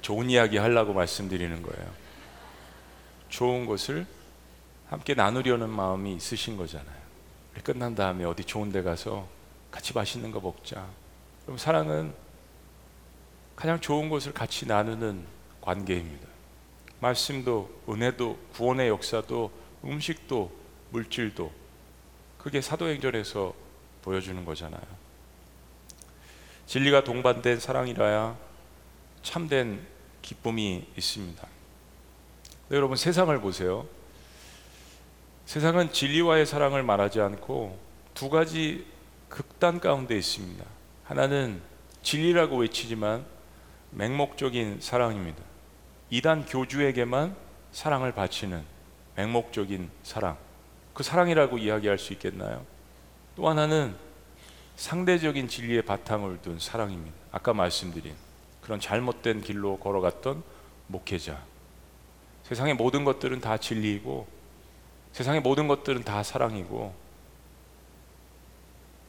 [0.00, 1.90] 좋은 이야기 하려고 말씀드리는 거예요.
[3.28, 4.06] 좋은 것을
[4.88, 7.02] 함께 나누려는 마음이 있으신 거잖아요.
[7.62, 9.28] 끝난 다음에 어디 좋은 데 가서
[9.70, 10.84] 같이 맛있는 거 먹자.
[11.44, 12.12] 그럼 사랑은
[13.54, 15.24] 가장 좋은 것을 같이 나누는
[15.62, 16.28] 관계입니다.
[17.00, 19.50] 말씀도 은혜도 구원의 역사도
[19.84, 20.52] 음식도
[20.90, 21.50] 물질도
[22.38, 23.54] 그게 사도행전에서
[24.02, 24.82] 보여주는 거잖아요.
[26.66, 28.36] 진리가 동반된 사랑이라야
[29.22, 29.86] 참된
[30.20, 31.48] 기쁨이 있습니다.
[32.68, 33.86] 네, 여러분 세상을 보세요.
[35.46, 37.78] 세상은 진리와의 사랑을 말하지 않고
[38.14, 38.86] 두 가지
[39.28, 40.64] 극단 가운데 있습니다.
[41.04, 41.60] 하나는
[42.02, 43.24] 진리라고 외치지만
[43.90, 45.51] 맹목적인 사랑입니다.
[46.12, 47.34] 이단 교주에게만
[47.70, 48.62] 사랑을 바치는
[49.16, 50.36] 맹목적인 사랑.
[50.92, 52.66] 그 사랑이라고 이야기할 수 있겠나요?
[53.34, 53.96] 또 하나는
[54.76, 57.16] 상대적인 진리의 바탕을 둔 사랑입니다.
[57.30, 58.14] 아까 말씀드린
[58.60, 60.42] 그런 잘못된 길로 걸어갔던
[60.88, 61.42] 목회자.
[62.42, 64.28] 세상의 모든 것들은 다 진리이고
[65.12, 66.94] 세상의 모든 것들은 다 사랑이고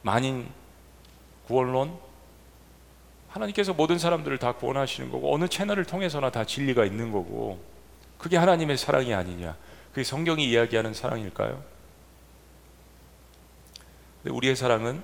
[0.00, 0.48] 만인
[1.48, 1.98] 구원론
[3.34, 7.60] 하나님께서 모든 사람들을 다 구원하시는 거고 어느 채널을 통해서나 다 진리가 있는 거고
[8.16, 9.56] 그게 하나님의 사랑이 아니냐
[9.90, 11.62] 그게 성경이 이야기하는 사랑일까요?
[14.24, 15.02] 우리의 사랑은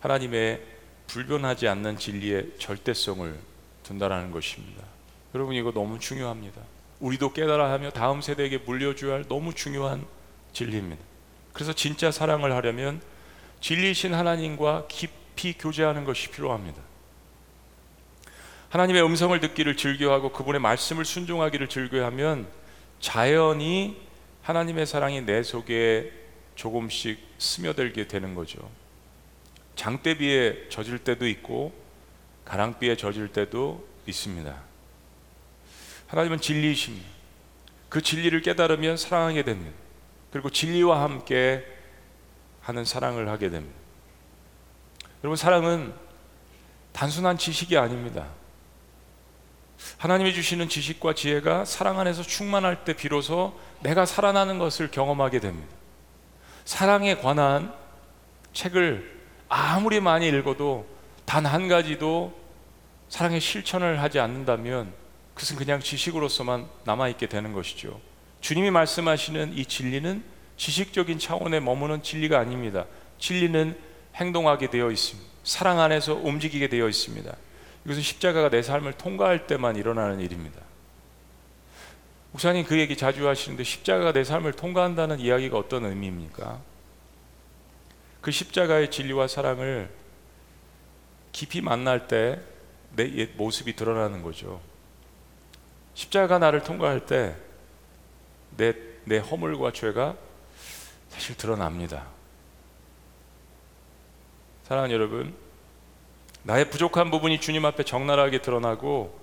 [0.00, 0.62] 하나님의
[1.06, 3.38] 불변하지 않는 진리의 절대성을
[3.84, 4.82] 둔다라는 것입니다.
[5.34, 6.60] 여러분 이거 너무 중요합니다.
[6.98, 10.04] 우리도 깨달아 하며 다음 세대에게 물려줘야 할 너무 중요한
[10.52, 11.02] 진리입니다.
[11.52, 13.00] 그래서 진짜 사랑을 하려면
[13.60, 16.82] 진리신 하나님과 깊이 교제하는 것이 필요합니다.
[18.68, 22.46] 하나님의 음성을 듣기를 즐겨하고 그분의 말씀을 순종하기를 즐겨하면
[23.00, 24.00] 자연히
[24.42, 26.12] 하나님의 사랑이 내 속에
[26.54, 28.68] 조금씩 스며들게 되는 거죠.
[29.76, 31.72] 장대비에 젖을 때도 있고
[32.44, 34.54] 가랑비에 젖을 때도 있습니다.
[36.06, 37.06] 하나님은 진리이십니다.
[37.88, 39.76] 그 진리를 깨달으면 사랑하게 됩니다.
[40.30, 41.64] 그리고 진리와 함께
[42.62, 43.76] 하는 사랑을 하게 됩니다.
[45.22, 45.94] 여러분 사랑은
[46.92, 48.28] 단순한 지식이 아닙니다.
[49.98, 55.68] 하나님이 주시는 지식과 지혜가 사랑 안에서 충만할 때 비로소 내가 살아나는 것을 경험하게 됩니다.
[56.64, 57.72] 사랑에 관한
[58.52, 59.16] 책을
[59.48, 60.86] 아무리 많이 읽어도
[61.24, 62.32] 단 한 가지도
[63.08, 64.92] 사랑의 실천을 하지 않는다면
[65.34, 68.00] 그것은 그냥 지식으로서만 남아있게 되는 것이죠.
[68.40, 70.24] 주님이 말씀하시는 이 진리는
[70.56, 72.86] 지식적인 차원에 머무는 진리가 아닙니다.
[73.18, 73.76] 진리는
[74.14, 75.30] 행동하게 되어 있습니다.
[75.44, 77.34] 사랑 안에서 움직이게 되어 있습니다.
[77.86, 80.60] 이것은 십자가가 내 삶을 통과할 때만 일어나는 일입니다.
[82.32, 86.60] 목사님 그 얘기 자주 하시는데 십자가가 내 삶을 통과한다는 이야기가 어떤 의미입니까?
[88.20, 89.88] 그 십자가의 진리와 사랑을
[91.32, 92.40] 깊이 만날 때
[92.96, 94.60] 내 옛 모습이 드러나는 거죠.
[95.94, 97.36] 십자가 나를 통과할 때
[98.56, 98.72] 내
[99.06, 100.16] 내 허물과 죄가
[101.10, 102.06] 사실 드러납니다.
[104.64, 105.32] 사랑하는 여러분,
[106.46, 109.18] 나의 부족한 부분이 주님 앞에 적나라하게 드러나고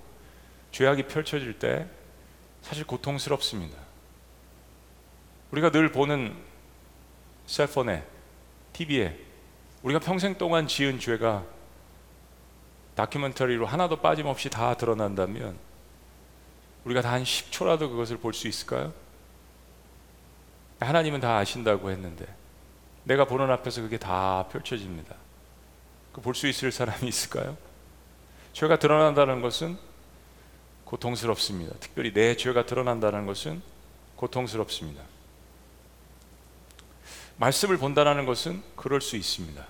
[0.72, 1.88] 죄악이 펼쳐질 때
[2.60, 3.78] 사실 고통스럽습니다.
[5.50, 6.36] 우리가 늘 보는
[7.46, 8.04] 셀폰에,
[8.74, 9.18] TV에
[9.82, 11.44] 우리가 평생 동안 지은 죄가
[12.94, 15.58] 다큐멘터리로 하나도 빠짐없이 다 드러난다면
[16.84, 18.92] 우리가 다한 10초라도 그것을 볼 수 있을까요?
[20.78, 22.26] 하나님은 다 아신다고 했는데
[23.04, 25.16] 내가 보는 앞에서 그게 다 펼쳐집니다.
[26.14, 27.56] 그볼수 있을 사람이 있을까요?
[28.52, 29.76] 죄가 드러난다는 것은
[30.84, 31.74] 고통스럽습니다.
[31.80, 33.60] 특별히 내 죄가 드러난다는 것은
[34.16, 35.02] 고통스럽습니다.
[37.36, 39.66] 말씀을 본다는 것은 그럴 수 있습니다.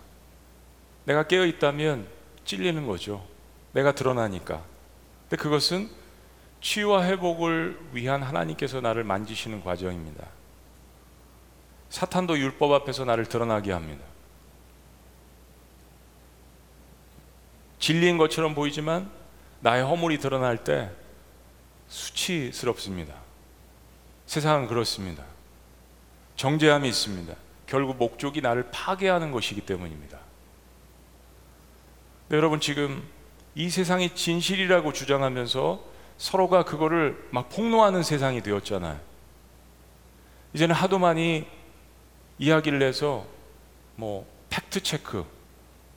[1.06, 2.06] 내가 깨어 있다면
[2.44, 3.26] 찔리는 거죠.
[3.72, 4.62] 내가 드러나니까.
[5.22, 5.88] 근데 그것은
[6.60, 10.26] 치유와 회복을 위한 하나님께서 나를 만지시는 과정입니다.
[11.88, 14.04] 사탄도 율법 앞에서 나를 드러나게 합니다.
[17.78, 19.10] 진리인 것처럼 보이지만
[19.60, 20.90] 나의 허물이 드러날 때
[21.88, 23.14] 수치스럽습니다.
[24.26, 25.24] 세상은 그렇습니다.
[26.36, 27.34] 정죄함이 있습니다.
[27.66, 30.18] 결국 목적이 나를 파괴하는 것이기 때문입니다.
[32.28, 33.02] 네, 여러분 지금
[33.54, 35.84] 이 세상이 진실이라고 주장하면서
[36.18, 38.98] 서로가 그거를 막 폭로하는 세상이 되었잖아요.
[40.54, 41.46] 이제는 하도 많이
[42.38, 43.26] 이야기를 해서
[43.96, 45.33] 뭐 팩트 체크, 네?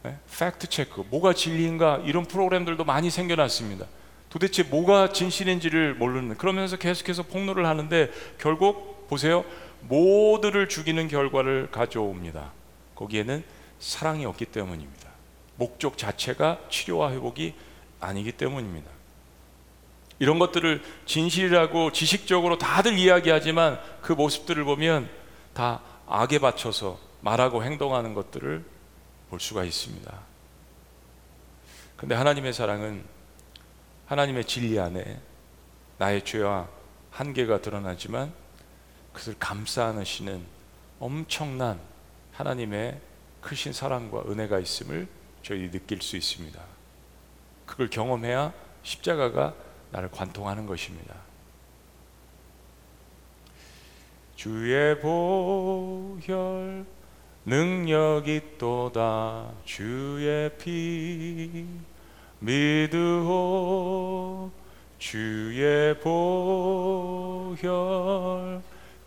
[0.03, 3.85] 팩트 체크, 뭐가 진리인가 이런 프로그램들도 많이 생겨났습니다.
[4.29, 9.45] 도대체 뭐가 진실인지를 모르는 그러면서 계속해서 폭로를 하는데 결국 보세요
[9.81, 12.51] 모두를 죽이는 결과를 가져옵니다.
[12.95, 13.43] 거기에는
[13.79, 15.07] 사랑이 없기 때문입니다.
[15.55, 17.53] 목적 자체가 치료와 회복이
[17.99, 18.89] 아니기 때문입니다.
[20.19, 25.09] 이런 것들을 진실이라고 지식적으로 다들 이야기하지만 그 모습들을 보면
[25.53, 28.63] 다 악에 바쳐서 말하고 행동하는 것들을
[29.29, 30.19] 볼 수가 있습니다.
[31.97, 33.03] 근데 하나님의 사랑은
[34.05, 35.19] 하나님의 진리 안에
[35.97, 36.69] 나의 죄와
[37.11, 38.31] 한계가 드러나지만
[39.11, 40.45] 그것을 감싸 안으시는
[40.99, 41.79] 엄청난
[42.33, 43.01] 하나님의
[43.41, 45.07] 크신 사랑과 은혜가 있음을
[45.41, 46.61] 저희 느낄 수 있습니다.
[47.65, 48.53] 그걸 경험해야
[48.83, 49.55] 십자가가
[49.91, 51.15] 나를 관통하는 것입니다.
[54.35, 56.85] 주의 보혈
[57.47, 61.65] 능력이 또다 주의 피
[62.39, 63.71] 믿으오
[64.99, 67.61] 주의 보혈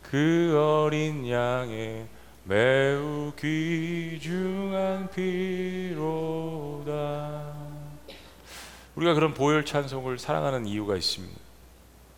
[0.00, 2.06] 그 어린 양의
[2.44, 6.00] 매우 귀중한 피로다.
[8.96, 11.38] 우리가 그런 보혈 찬송을 사랑하는 이유가 있습니다.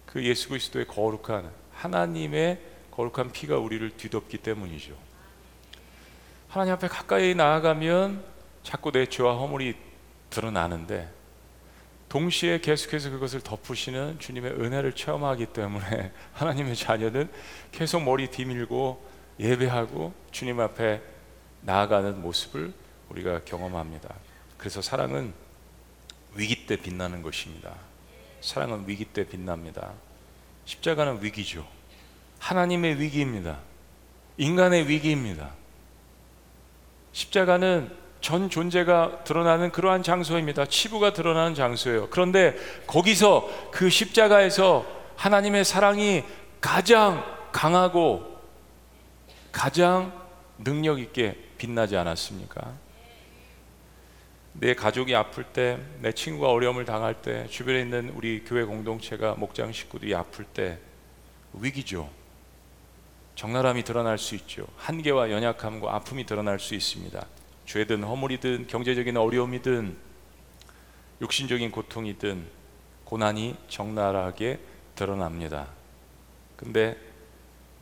[0.06, 2.60] 그 예수 그리스도의 거룩한 하나님의
[2.92, 5.11] 거룩한 피가 우리를 뒤덮기 때문이죠.
[6.52, 8.22] 하나님 앞에 가까이 나아가면
[8.62, 9.74] 자꾸 내 죄와 허물이
[10.28, 11.10] 드러나는데
[12.10, 17.30] 동시에 계속해서 그것을 덮으시는 주님의 은혜를 체험하기 때문에 하나님의 자녀는
[17.70, 19.02] 계속 머리 뒤밀고
[19.40, 21.00] 예배하고 주님 앞에
[21.62, 22.74] 나아가는 모습을
[23.08, 24.14] 우리가 경험합니다.
[24.58, 25.32] 그래서 사랑은
[26.34, 27.74] 위기 때 빛나는 것입니다.
[28.42, 29.90] 사랑은 위기 때 빛납니다.
[30.66, 31.66] 십자가는 위기죠.
[32.40, 33.58] 하나님의 위기입니다.
[34.36, 35.61] 인간의 위기입니다.
[37.12, 37.90] 십자가는
[38.20, 40.66] 전 존재가 드러나는 그러한 장소입니다.
[40.66, 42.08] 치부가 드러나는 장소예요.
[42.10, 42.56] 그런데
[42.86, 44.86] 거기서 그 십자가에서
[45.16, 46.24] 하나님의 사랑이
[46.60, 48.40] 가장 강하고
[49.50, 50.12] 가장
[50.58, 52.72] 능력 있게 빛나지 않았습니까?
[54.54, 59.72] 내 가족이 아플 때, 내 친구가 어려움을 당할 때, 주변에 있는 우리 교회 공동체가 목장
[59.72, 60.78] 식구들이 아플 때
[61.54, 62.08] 위기죠.
[63.42, 64.68] 적나라함이 드러날 수 있죠.
[64.76, 67.26] 한계와 연약함과 아픔이 드러날 수 있습니다.
[67.66, 69.96] 죄든 허물이든 경제적인 어려움이든
[71.20, 72.46] 육신적인 고통이든
[73.04, 74.60] 고난이 적나라하게
[74.94, 75.66] 드러납니다.
[76.56, 76.96] 근데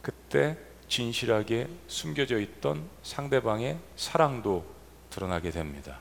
[0.00, 0.56] 그때
[0.88, 4.64] 진실하게 숨겨져 있던 상대방의 사랑도
[5.10, 5.98] 드러나게 됩니다.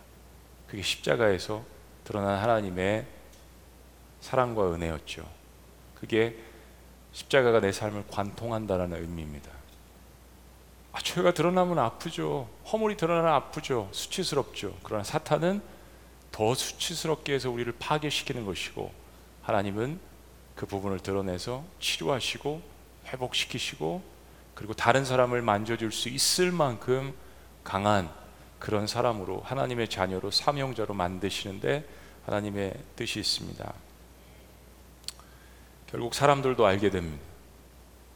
[0.70, 1.66] 그게 십자가에서
[2.06, 3.06] 드러난 하나님의
[4.22, 5.30] 사랑과 은혜였죠.
[5.96, 6.49] 그게
[7.14, 9.52] 십자가가 내 삶을 관통한다는 의미입니다.
[10.92, 12.50] 아, 죄가 드러나면 아프죠.
[12.72, 13.90] 허물이 드러나면 아프죠.
[13.92, 14.76] 수치스럽죠.
[14.84, 15.62] 그러나 사탄은
[16.32, 18.92] 더 수치스럽게 해서 우리를 파괴시키는 것이고
[19.44, 20.00] 하나님은
[20.56, 22.62] 그 부분을 드러내서 치료하시고
[23.08, 24.02] 회복시키시고
[24.56, 27.14] 그리고 다른 사람을 만져줄 수 있을 만큼
[27.64, 28.10] 강한
[28.60, 31.88] 그런 사람으로 하나님의 자녀로 사명자로 만드시는데
[32.26, 33.74] 하나님의 뜻이 있습니다.
[35.92, 37.24] 결국 사람들도 알게 됩니다.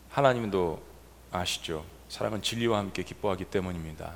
[0.10, 0.80] 하나님도
[1.32, 1.84] 아시죠.
[2.08, 4.12] 사랑은 진리와 함께 기뻐하기 때문입니다.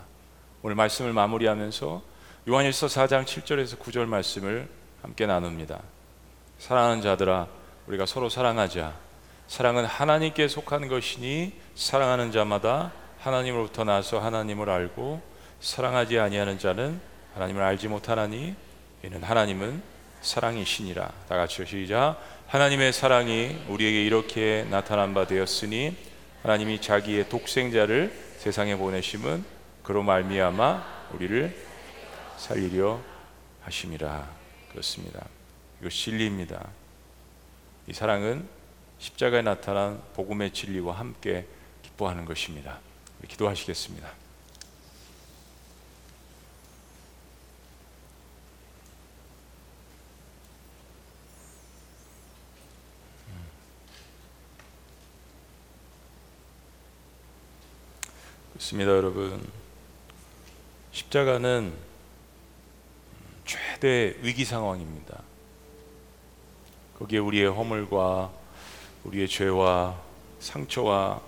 [0.61, 2.01] 오늘 말씀을 마무리하면서
[2.47, 4.69] 요한일서 4장 7절에서 9절 말씀을
[5.01, 5.81] 함께 나눕니다.
[6.59, 7.47] 사랑하는 자들아
[7.87, 8.93] 우리가 서로 사랑하자.
[9.47, 15.21] 사랑은 하나님께 속한 것이니 사랑하는 자마다 하나님으로부터 나서 하나님을 알고
[15.61, 17.01] 사랑하지 아니하는 자는
[17.33, 18.55] 하나님을 알지 못하나니
[19.03, 19.81] 이는 하나님은
[20.21, 21.11] 사랑이시니라.
[21.27, 22.17] 다 같이 시작.
[22.47, 25.97] 하나님의 사랑이 우리에게 이렇게 나타난 바 되었으니
[26.43, 29.43] 하나님이 자기의 독생자를 세상에 보내심은
[29.83, 31.53] 그로 말미암아 우리를
[32.37, 33.01] 살리려
[33.63, 34.29] 하심이라
[34.71, 35.25] 그렇습니다.
[35.81, 36.69] 이거 진리입니다.
[37.87, 38.47] 이 사랑은
[38.99, 41.45] 십자가에 나타난 복음의 진리와 함께
[41.83, 42.79] 기뻐하는 것입니다.
[43.27, 44.26] 기도하시겠습니다.
[58.57, 59.39] 그렇습니다, 여러분.
[60.91, 61.71] 십자가는
[63.45, 65.21] 최대 위기 상황입니다.
[66.97, 68.31] 거기에 우리의 허물과
[69.03, 70.01] 우리의 죄와
[70.39, 71.21] 상처와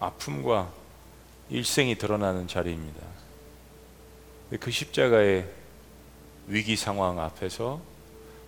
[0.00, 0.72] 아픔과
[1.48, 3.06] 일생이 드러나는 자리입니다.
[4.58, 5.48] 그 십자가의
[6.48, 7.80] 위기 상황 앞에서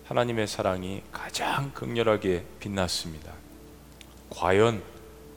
[0.03, 3.31] 하나님의 사랑이 가장 극렬하게 빛났습니다.
[4.29, 4.83] 과연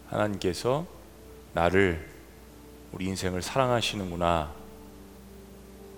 [0.09, 0.87] 하나님께서
[1.53, 2.10] 나를
[2.93, 4.53] 우리 인생을 사랑하시는구나.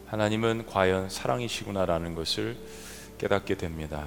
[0.07, 2.57] 하나님은 과연 사랑이시구나라는 것을
[3.17, 4.07] 깨닫게 됩니다.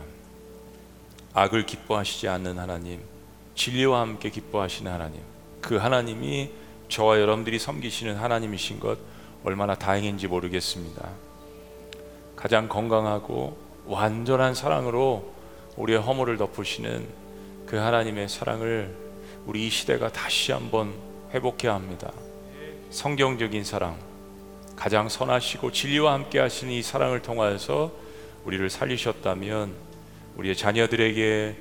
[1.33, 3.01] 악을 기뻐하시지 않는 하나님,
[3.55, 5.19] 진리와 함께 기뻐하시는 하나님,
[5.61, 6.51] 그 하나님이
[6.87, 8.99] 저와 여러분들이 섬기시는 하나님이신 것
[9.43, 11.09] 얼마나 다행인지 모르겠습니다.
[12.35, 15.33] 가장 건강하고 완전한 사랑으로
[15.75, 17.07] 우리의 허물을 덮으시는
[17.65, 18.95] 그 하나님의 사랑을
[19.45, 20.93] 우리 이 시대가 다시 한번
[21.33, 22.11] 회복해야 합니다.
[22.95, 23.97] 성경적인 사랑,
[24.75, 27.91] 가장 선하시고 진리와 함께 하시는 이 사랑을 통하여서
[28.45, 29.73] 우리를 살리셨다면
[30.37, 31.55] 우리의 자녀들에게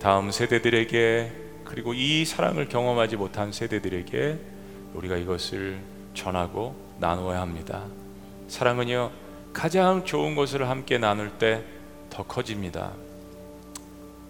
[0.00, 1.32] 다음 세대들에게
[1.64, 4.38] 그리고 이 사랑을 경험하지 못한 세대들에게
[4.94, 5.80] 우리가 이것을
[6.14, 7.84] 전하고 나누어야 합니다.
[8.48, 9.10] 사랑은요
[9.52, 11.76] 가장 좋은 것을 함께 나눌 때
[12.16, 12.92] 더 커집니다.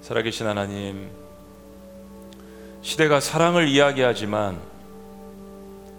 [0.00, 1.08] 살아계신 하나님,
[2.82, 4.60] 시대가 사랑을 이야기하지만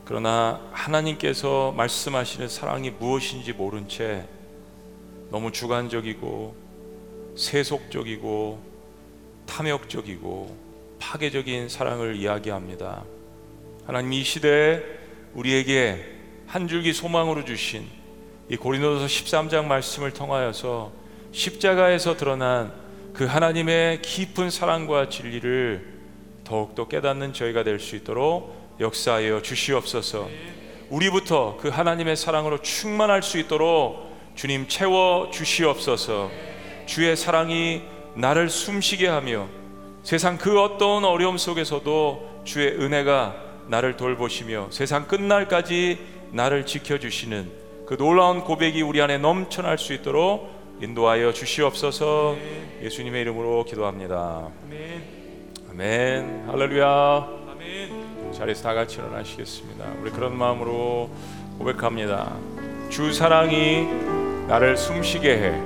[0.08, 4.26] 그러나 하나님께서 말씀하시는 사랑이 무엇인지 모른 채
[5.32, 6.56] 너무 주관적이고
[7.36, 8.58] 세속적이고
[9.46, 10.58] 탐욕적이고
[10.98, 13.04] 파괴적인 사랑을 이야기합니다.
[13.86, 14.82] 하나님 이 시대에
[15.34, 16.06] 우리에게
[16.48, 17.86] 한 줄기 소망으로 주신
[18.48, 20.94] 이 고린도서 13장 말씀을 통하여서
[21.34, 22.72] 십자가에서 드러난
[23.14, 25.98] 그 하나님의 깊은 사랑과 진리를
[26.46, 30.30] 더욱더 깨닫는 저희가 될 수 있도록 역사하여 주시옵소서.
[30.90, 36.30] 우리부터 그 하나님의 사랑으로 충만할 수 있도록 주님 채워 주시옵소서.
[36.86, 37.82] 주의 사랑이
[38.16, 39.48] 나를 숨쉬게 하며
[40.04, 43.36] 세상 그 어떤 어려움 속에서도 주의 은혜가
[43.68, 46.00] 나를 돌보시며 세상 끝날까지
[46.32, 47.52] 나를 지켜주시는
[47.86, 50.50] 그 놀라운 고백이 우리 안에 넘쳐날 수 있도록
[50.82, 52.38] 인도하여 주시옵소서
[52.82, 54.50] 예수님의 이름으로 기도합니다.
[54.64, 55.18] 아멘.
[55.72, 56.44] 아멘.
[56.48, 57.28] 할렐루야.
[57.52, 57.97] 아멘.
[58.38, 59.86] 자리에서 다 같이 일어나시겠습니다.
[60.02, 61.10] 우리 그런 마음으로
[61.58, 62.34] 고백합니다.
[62.90, 63.88] 주 사랑이
[64.48, 65.62] 나를 숨쉬게 해.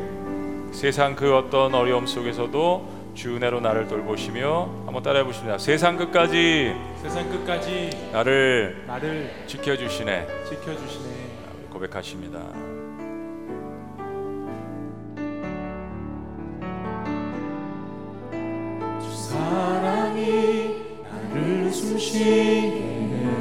[0.72, 5.58] 세상 그 어떤 어려움 속에서도 주 은혜로 나를 돌보시며 한번 따라해 보십니다.
[5.58, 10.26] 세상 끝까지 세상 끝까지 나를 나를 지켜 주시네.
[10.48, 11.12] 지켜 주시네.
[11.70, 12.40] 고백하십니다.
[19.02, 20.71] 주 사랑이 나를
[21.72, 23.32] 숨쉬게 해.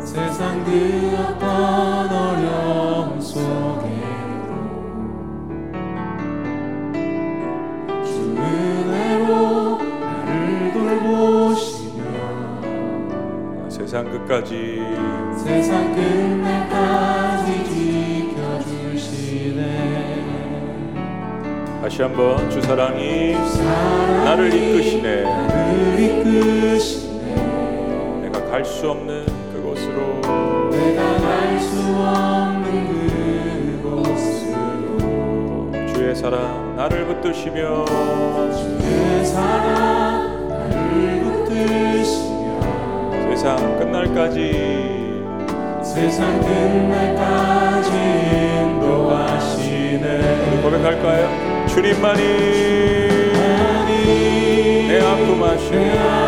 [0.00, 1.46] 세상 그 어떤
[2.10, 3.88] 어려움 속에도
[8.04, 12.02] 주 은혜로 나를 돌보시며
[13.68, 14.80] 세상 끝까지
[15.36, 17.67] 세상 끝날까지
[21.80, 23.34] 다시 한번 주 사랑이
[24.24, 25.22] 나를 이끄시네.
[25.22, 27.34] 나를 이끄시네.
[28.22, 30.20] 내가 갈 수 없는 그곳으로.
[30.70, 32.66] 내가 갈 수 없는
[33.82, 35.70] 그곳으로.
[35.94, 37.84] 주의 사랑 나를 붙드시며.
[38.80, 42.60] 내 사랑 나를 붙드시며.
[43.30, 44.36] 세상 끝날까지.
[45.82, 47.90] 세상 끝날까지
[48.62, 50.06] 인도하시네.
[50.62, 51.27] 고백할까요?
[51.78, 52.22] 주님만이
[54.88, 56.27] 내 아픔 하시며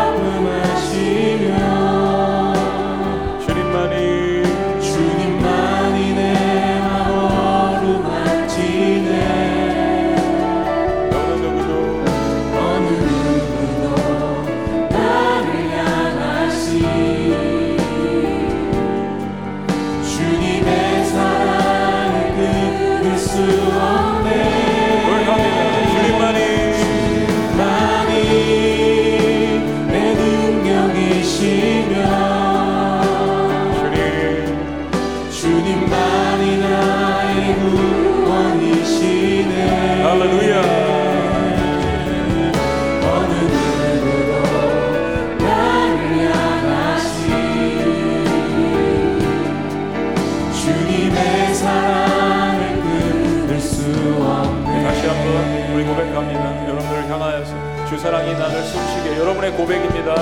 [57.41, 59.17] 여러분들을 향하여서 주 사랑이 나를 숨쉬게.
[59.17, 60.15] 여러분의 고백입니다.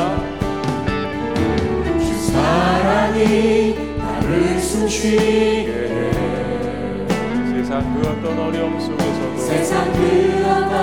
[1.99, 5.71] 주 사랑이 나를 숨쉬게.
[5.71, 6.11] 해
[7.51, 10.73] 세상 그 어떤 어려움 속에서도 세상 그 어떤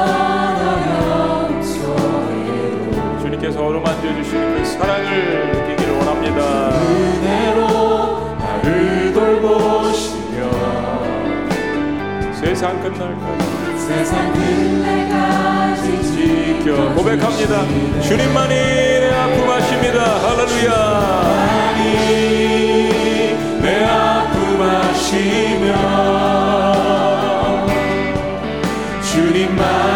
[0.61, 6.70] 어려움 속에도 주님께서 어루만져 주시는 그 사랑을 느끼기를 원합니다.
[6.70, 10.51] 은혜로 나를 돌보시며
[12.32, 13.55] 세상 끝날까지
[13.87, 17.64] 세상 끝날까지 지켜 고백합니다.
[18.03, 19.99] 주님만이 내 아픔 하십니다.
[20.22, 21.07] 할렐루야.
[21.76, 25.66] 지켜주시니 내 아픔 하시며
[29.03, 29.95] 주님만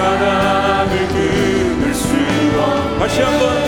[0.00, 3.59] 사랑을 끊을 수 없네 다시 한번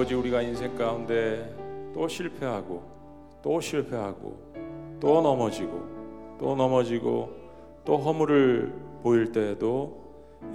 [0.00, 1.54] 아버지 우리가 인생 가운데
[1.92, 2.82] 또 실패하고
[3.42, 7.30] 또 실패하고 또 넘어지고 또 넘어지고
[7.84, 8.72] 또 허물을
[9.02, 10.02] 보일 때에도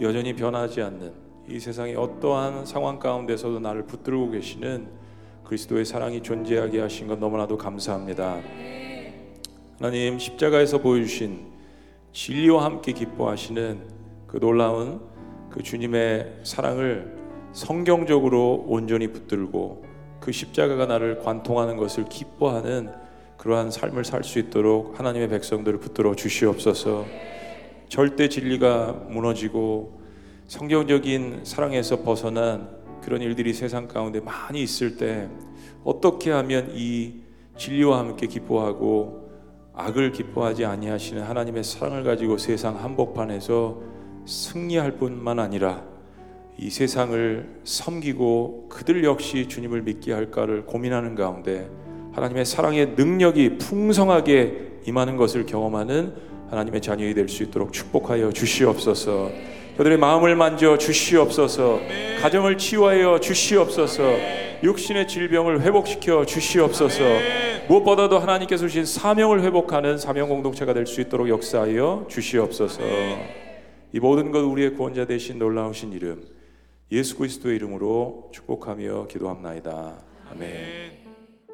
[0.01, 1.13] 여전히 변하지 않는
[1.47, 4.87] 이 세상의 어떠한 상황 가운데서도 나를 붙들고 계시는
[5.43, 8.39] 그리스도의 사랑이 존재하게 하신 것 너무나도 감사합니다.
[9.79, 11.45] 하나님 십자가에서 보여주신
[12.13, 13.79] 진리와 함께 기뻐하시는
[14.25, 15.01] 그 놀라운
[15.51, 17.24] 그 주님의 사랑을
[17.55, 19.85] 성경적으로 온전히 붙들고
[20.19, 22.91] 그 십자가가 나를 관통하는 것을 기뻐하는
[23.37, 27.05] 그러한 삶을 살 수 있도록 하나님의 백성들을 붙들어 주시옵소서.
[27.87, 30.01] 절대 진리가 무너지고
[30.47, 32.69] 성경적인 사랑에서 벗어난
[33.01, 35.29] 그런 일들이 세상 가운데 많이 있을 때
[35.85, 37.21] 어떻게 하면 이
[37.55, 39.29] 진리와 함께 기뻐하고
[39.73, 43.81] 악을 기뻐하지 아니하시는 하나님의 사랑을 가지고 세상 한복판에서
[44.25, 45.94] 승리할 뿐만 아니라
[46.57, 51.69] 이 세상을 섬기고 그들 역시 주님을 믿게 할까를 고민하는 가운데
[52.13, 56.13] 하나님의 사랑의 능력이 풍성하게 임하는 것을 경험하는
[56.49, 59.31] 하나님의 자녀이 될 수 있도록 축복하여 주시옵소서.
[59.77, 61.81] 그들의 마음을 만져 주시옵소서.
[62.21, 64.03] 가정을 치유하여 주시옵소서.
[64.63, 67.03] 육신의 질병을 회복시켜 주시옵소서.
[67.67, 72.81] 무엇보다도 하나님께서 주신 사명을 회복하는 사명 공동체가 될 수 있도록 역사하여 주시옵소서.
[73.91, 76.23] 이 모든 것 우리의 구원자 되신 놀라우신 이름
[76.91, 80.03] 예수 그리스도의 이름으로 축복하며 기도합나이다.
[80.31, 80.94] 아멘.